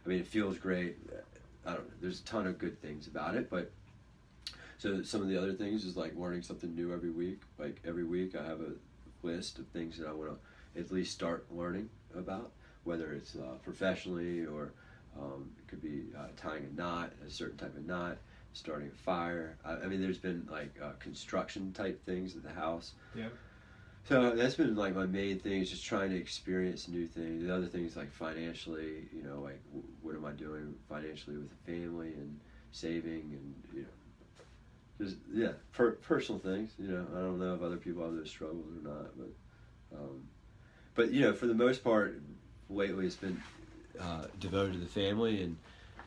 I 0.04 0.08
mean 0.08 0.20
it 0.20 0.26
feels 0.26 0.56
great. 0.56 0.96
I 1.66 1.74
don't 1.74 1.86
know. 1.86 1.94
There's 2.00 2.20
a 2.20 2.24
ton 2.24 2.46
of 2.46 2.58
good 2.58 2.80
things 2.80 3.06
about 3.06 3.34
it, 3.34 3.50
but 3.50 3.70
so 4.78 5.02
some 5.02 5.20
of 5.20 5.28
the 5.28 5.36
other 5.36 5.52
things 5.52 5.84
is 5.84 5.96
like 5.96 6.16
learning 6.16 6.42
something 6.42 6.74
new 6.74 6.92
every 6.94 7.10
week. 7.10 7.42
Like 7.58 7.80
every 7.86 8.04
week, 8.04 8.34
I 8.34 8.44
have 8.44 8.60
a 8.60 8.72
list 9.22 9.58
of 9.58 9.66
things 9.68 9.98
that 9.98 10.08
I 10.08 10.12
want 10.12 10.30
to 10.30 10.80
at 10.80 10.90
least 10.90 11.12
start 11.12 11.44
learning 11.50 11.90
about, 12.16 12.52
whether 12.84 13.12
it's 13.12 13.36
uh, 13.36 13.56
professionally 13.62 14.46
or 14.46 14.72
um, 15.20 15.50
it 15.58 15.68
could 15.68 15.82
be 15.82 16.04
uh, 16.16 16.28
tying 16.36 16.64
a 16.64 16.80
knot, 16.80 17.12
a 17.26 17.30
certain 17.30 17.58
type 17.58 17.76
of 17.76 17.84
knot, 17.86 18.16
starting 18.52 18.88
a 18.88 18.96
fire. 18.96 19.56
I, 19.64 19.72
I 19.72 19.86
mean, 19.86 20.00
there's 20.00 20.18
been 20.18 20.46
like 20.50 20.76
uh, 20.82 20.92
construction 20.98 21.72
type 21.72 22.04
things 22.04 22.36
at 22.36 22.42
the 22.42 22.52
house. 22.52 22.92
Yeah. 23.14 23.28
So 24.08 24.34
that's 24.34 24.54
been 24.54 24.74
like 24.74 24.94
my 24.94 25.06
main 25.06 25.38
thing 25.38 25.60
is 25.60 25.70
just 25.70 25.84
trying 25.84 26.10
to 26.10 26.16
experience 26.16 26.88
new 26.88 27.06
things. 27.06 27.44
The 27.44 27.54
other 27.54 27.66
things 27.66 27.96
like 27.96 28.10
financially, 28.10 29.08
you 29.12 29.22
know, 29.22 29.40
like 29.40 29.62
w- 29.66 29.86
what 30.02 30.14
am 30.14 30.24
I 30.24 30.32
doing 30.32 30.74
financially 30.88 31.36
with 31.36 31.50
the 31.50 31.72
family 31.72 32.14
and 32.14 32.40
saving 32.72 33.32
and 33.32 33.54
you 33.74 33.82
know 33.82 33.88
just 35.00 35.16
yeah, 35.32 35.52
per, 35.72 35.92
personal 35.92 36.38
things. 36.38 36.72
You 36.78 36.88
know, 36.88 37.06
I 37.16 37.20
don't 37.20 37.38
know 37.38 37.54
if 37.54 37.62
other 37.62 37.76
people 37.76 38.04
have 38.04 38.14
those 38.14 38.30
struggles 38.30 38.66
or 38.66 38.88
not, 38.88 39.10
but 39.16 39.96
um, 39.96 40.24
but 40.94 41.12
you 41.12 41.22
know, 41.22 41.32
for 41.32 41.46
the 41.46 41.54
most 41.54 41.82
part, 41.82 42.20
lately 42.68 43.06
it's 43.06 43.16
been 43.16 43.42
uh, 44.00 44.24
devoted 44.38 44.74
to 44.74 44.78
the 44.78 44.86
family, 44.86 45.42
and 45.42 45.56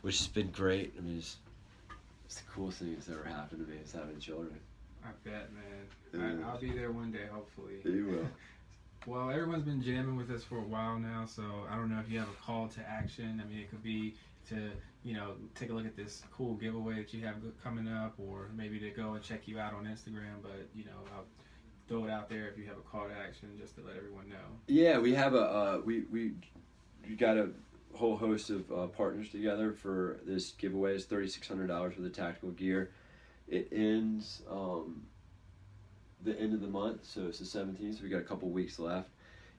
which 0.02 0.18
has 0.18 0.28
been 0.28 0.50
great. 0.50 0.94
I 0.98 1.00
mean, 1.00 1.18
it's, 1.18 1.36
it's 2.24 2.36
the 2.36 2.50
coolest 2.50 2.78
thing 2.78 2.94
that's 2.94 3.08
ever 3.08 3.24
happened 3.24 3.64
to 3.66 3.70
me 3.70 3.78
is 3.82 3.92
having 3.92 4.18
children. 4.18 4.58
I 5.04 5.08
bet, 5.22 5.50
man. 5.52 6.38
Yeah. 6.40 6.46
I, 6.46 6.50
I'll 6.50 6.60
be 6.60 6.70
there 6.70 6.92
one 6.92 7.12
day, 7.12 7.26
hopefully. 7.30 7.74
You 7.84 8.06
will. 8.06 8.28
Well, 9.06 9.28
everyone's 9.28 9.64
been 9.64 9.82
jamming 9.82 10.16
with 10.16 10.30
us 10.30 10.44
for 10.44 10.56
a 10.56 10.62
while 10.62 10.98
now, 10.98 11.26
so 11.26 11.42
I 11.70 11.76
don't 11.76 11.90
know 11.90 12.00
if 12.00 12.10
you 12.10 12.18
have 12.18 12.28
a 12.28 12.42
call 12.42 12.68
to 12.68 12.80
action. 12.80 13.38
I 13.44 13.46
mean, 13.46 13.60
it 13.60 13.68
could 13.68 13.82
be 13.82 14.14
to 14.48 14.70
you 15.02 15.14
know 15.14 15.32
take 15.54 15.68
a 15.68 15.74
look 15.74 15.84
at 15.84 15.94
this 15.94 16.22
cool 16.32 16.54
giveaway 16.54 16.94
that 16.94 17.12
you 17.12 17.22
have 17.26 17.36
coming 17.62 17.86
up, 17.86 18.14
or 18.18 18.48
maybe 18.56 18.78
to 18.78 18.88
go 18.88 19.12
and 19.12 19.22
check 19.22 19.46
you 19.46 19.58
out 19.58 19.74
on 19.74 19.84
Instagram. 19.84 20.40
But 20.42 20.68
you 20.74 20.84
know, 20.84 20.96
I'll 21.14 21.26
throw 21.86 22.06
it 22.06 22.10
out 22.10 22.30
there 22.30 22.48
if 22.48 22.56
you 22.56 22.64
have 22.64 22.78
a 22.78 22.80
call 22.80 23.06
to 23.06 23.14
action, 23.14 23.50
just 23.60 23.74
to 23.76 23.82
let 23.82 23.94
everyone 23.94 24.30
know. 24.30 24.36
Yeah, 24.68 24.98
we 24.98 25.12
have 25.12 25.34
a 25.34 25.42
uh, 25.42 25.80
we 25.84 26.04
we 26.10 26.32
we 27.06 27.14
got 27.14 27.36
a 27.36 27.50
whole 27.94 28.16
host 28.16 28.50
of 28.50 28.70
uh, 28.72 28.86
partners 28.88 29.30
together 29.30 29.72
for 29.72 30.20
this 30.26 30.52
giveaway. 30.52 30.94
It's 30.94 31.04
thirty 31.04 31.28
six 31.28 31.48
hundred 31.48 31.68
dollars 31.68 31.94
for 31.94 32.02
the 32.02 32.10
tactical 32.10 32.50
gear. 32.50 32.90
It 33.48 33.68
ends 33.72 34.42
um, 34.50 35.02
the 36.22 36.38
end 36.40 36.54
of 36.54 36.60
the 36.60 36.68
month, 36.68 37.04
so 37.04 37.26
it's 37.26 37.38
the 37.38 37.44
seventeenth. 37.44 37.98
So 37.98 38.04
we 38.04 38.08
got 38.08 38.18
a 38.18 38.24
couple 38.24 38.48
weeks 38.50 38.78
left. 38.78 39.10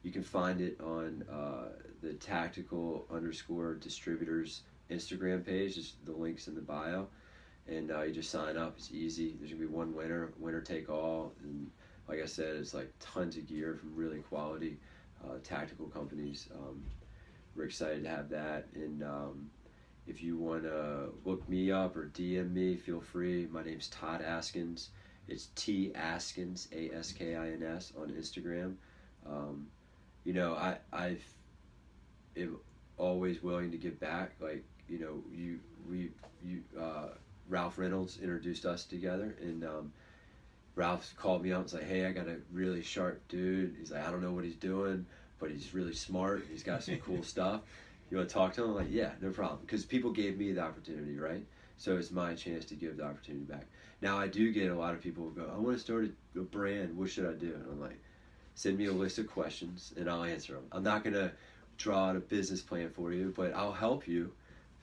You 0.03 0.11
can 0.11 0.23
find 0.23 0.61
it 0.61 0.79
on 0.81 1.23
uh, 1.31 1.69
the 2.01 2.13
tactical 2.13 3.07
underscore 3.11 3.75
distributors 3.75 4.61
Instagram 4.91 5.45
page. 5.45 5.75
Just 5.75 6.05
the 6.05 6.11
links 6.11 6.47
in 6.47 6.55
the 6.55 6.61
bio, 6.61 7.07
and 7.67 7.91
uh, 7.91 8.01
you 8.03 8.13
just 8.13 8.29
sign 8.29 8.57
up. 8.57 8.75
It's 8.77 8.91
easy. 8.91 9.35
There's 9.39 9.51
gonna 9.51 9.61
be 9.61 9.67
one 9.67 9.95
winner, 9.95 10.31
winner 10.39 10.61
take 10.61 10.89
all, 10.89 11.33
and 11.43 11.69
like 12.07 12.21
I 12.21 12.25
said, 12.25 12.55
it's 12.57 12.73
like 12.73 12.91
tons 12.99 13.37
of 13.37 13.47
gear 13.47 13.77
from 13.79 13.95
really 13.95 14.19
quality 14.19 14.77
uh, 15.23 15.37
tactical 15.43 15.87
companies. 15.87 16.47
Um, 16.53 16.83
we're 17.55 17.65
excited 17.65 18.03
to 18.03 18.09
have 18.09 18.29
that. 18.29 18.67
And 18.75 19.03
um, 19.03 19.49
if 20.07 20.21
you 20.21 20.37
want 20.37 20.63
to 20.63 21.09
look 21.23 21.47
me 21.49 21.71
up 21.71 21.95
or 21.95 22.11
DM 22.13 22.51
me, 22.51 22.75
feel 22.75 23.01
free. 23.01 23.47
My 23.49 23.63
name's 23.63 23.87
Todd 23.87 24.21
Askins. 24.21 24.89
It's 25.27 25.47
T 25.55 25.91
Askins, 25.95 26.67
A 26.71 26.95
S 26.95 27.11
K 27.11 27.35
I 27.35 27.51
N 27.51 27.63
S, 27.63 27.93
on 27.99 28.09
Instagram. 28.09 28.75
Um, 29.27 29.67
you 30.23 30.33
know, 30.33 30.53
I 30.53 30.77
I've 30.93 31.23
am 32.37 32.57
always 32.97 33.41
willing 33.41 33.71
to 33.71 33.77
give 33.77 33.99
back. 33.99 34.33
Like 34.39 34.63
you 34.87 34.99
know, 34.99 35.23
you 35.33 35.59
we 35.89 36.11
you 36.43 36.61
uh, 36.79 37.07
Ralph 37.49 37.79
Reynolds 37.79 38.19
introduced 38.21 38.65
us 38.65 38.85
together, 38.85 39.35
and 39.41 39.63
um, 39.63 39.93
Ralph 40.75 41.11
called 41.17 41.41
me 41.41 41.51
up 41.51 41.61
and 41.63 41.73
like, 41.73 41.87
"Hey, 41.87 42.05
I 42.05 42.11
got 42.11 42.27
a 42.27 42.37
really 42.51 42.83
sharp 42.83 43.27
dude. 43.27 43.75
He's 43.79 43.91
like, 43.91 44.05
I 44.07 44.11
don't 44.11 44.21
know 44.21 44.31
what 44.31 44.43
he's 44.43 44.55
doing, 44.55 45.07
but 45.45 45.53
he's 45.53 45.75
really 45.75 45.93
smart. 45.93 46.43
He's 46.51 46.63
got 46.63 46.83
some 46.83 46.97
cool 46.97 47.21
stuff. 47.35 47.61
You 48.09 48.17
want 48.17 48.29
to 48.29 48.33
talk 48.33 48.53
to 48.53 48.63
him?" 48.63 48.69
I'm 48.71 48.75
like, 48.75 48.87
"Yeah, 48.89 49.11
no 49.21 49.29
problem." 49.29 49.59
Because 49.61 49.85
people 49.85 50.11
gave 50.11 50.39
me 50.39 50.51
the 50.51 50.61
opportunity, 50.61 51.17
right? 51.17 51.45
So 51.77 51.97
it's 51.97 52.09
my 52.09 52.33
chance 52.33 52.65
to 52.65 52.75
give 52.75 52.97
the 52.97 53.03
opportunity 53.03 53.45
back. 53.45 53.65
Now 54.01 54.17
I 54.17 54.27
do 54.27 54.51
get 54.51 54.71
a 54.71 54.75
lot 54.75 54.95
of 54.95 55.01
people 55.01 55.23
who 55.25 55.41
go, 55.41 55.51
"I 55.53 55.59
want 55.59 55.77
to 55.77 55.83
start 55.83 56.09
a, 56.35 56.39
a 56.39 56.43
brand. 56.43 56.97
What 56.97 57.09
should 57.11 57.27
I 57.27 57.33
do?" 57.33 57.53
And 57.53 57.65
I'm 57.71 57.79
like, 57.79 57.99
"Send 58.55 58.77
me 58.77 58.85
a 58.85 58.91
list 58.91 59.19
of 59.19 59.27
questions, 59.27 59.93
and 59.97 60.09
I'll 60.09 60.23
answer 60.23 60.53
them. 60.53 60.65
I'm 60.71 60.83
not 60.83 61.03
gonna 61.03 61.31
draw 61.77 62.09
out 62.09 62.15
a 62.15 62.19
business 62.19 62.61
plan 62.61 62.89
for 62.89 63.13
you, 63.13 63.31
but 63.35 63.53
I'll 63.53 63.73
help 63.73 64.07
you 64.07 64.33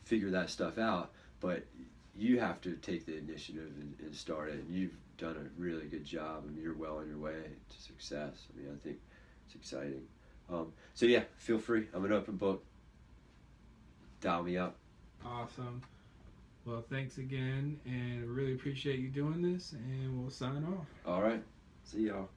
figure 0.04 0.30
that 0.30 0.48
stuff 0.48 0.78
out. 0.78 1.10
But 1.40 1.64
you 2.14 2.38
have 2.38 2.60
to 2.60 2.76
take 2.76 3.06
the 3.06 3.16
initiative 3.16 3.72
and, 3.80 3.94
and 4.00 4.14
start 4.14 4.50
it. 4.50 4.56
And 4.56 4.70
you've 4.70 4.94
done 5.18 5.36
a 5.36 5.60
really 5.60 5.86
good 5.86 6.04
job. 6.04 6.44
I 6.44 6.50
mean, 6.50 6.62
you're 6.62 6.74
well 6.74 6.98
on 6.98 7.08
your 7.08 7.18
way 7.18 7.32
to 7.32 7.82
success. 7.82 8.46
I 8.52 8.60
mean, 8.60 8.68
I 8.70 8.78
think 8.84 8.98
it's 9.46 9.54
exciting. 9.54 10.02
Um, 10.50 10.72
so 10.94 11.06
yeah, 11.06 11.22
feel 11.36 11.58
free. 11.58 11.88
I'm 11.94 12.04
an 12.04 12.12
open 12.12 12.36
book. 12.36 12.64
Dial 14.20 14.42
me 14.42 14.56
up. 14.56 14.76
Awesome. 15.24 15.82
Well, 16.64 16.84
thanks 16.88 17.18
again, 17.18 17.80
and 17.84 18.24
really 18.24 18.54
appreciate 18.54 19.00
you 19.00 19.08
doing 19.08 19.42
this. 19.42 19.72
And 19.72 20.20
we'll 20.20 20.30
sign 20.30 20.64
off. 20.64 20.86
All 21.04 21.22
right. 21.22 21.42
See 21.84 22.06
y'all. 22.06 22.28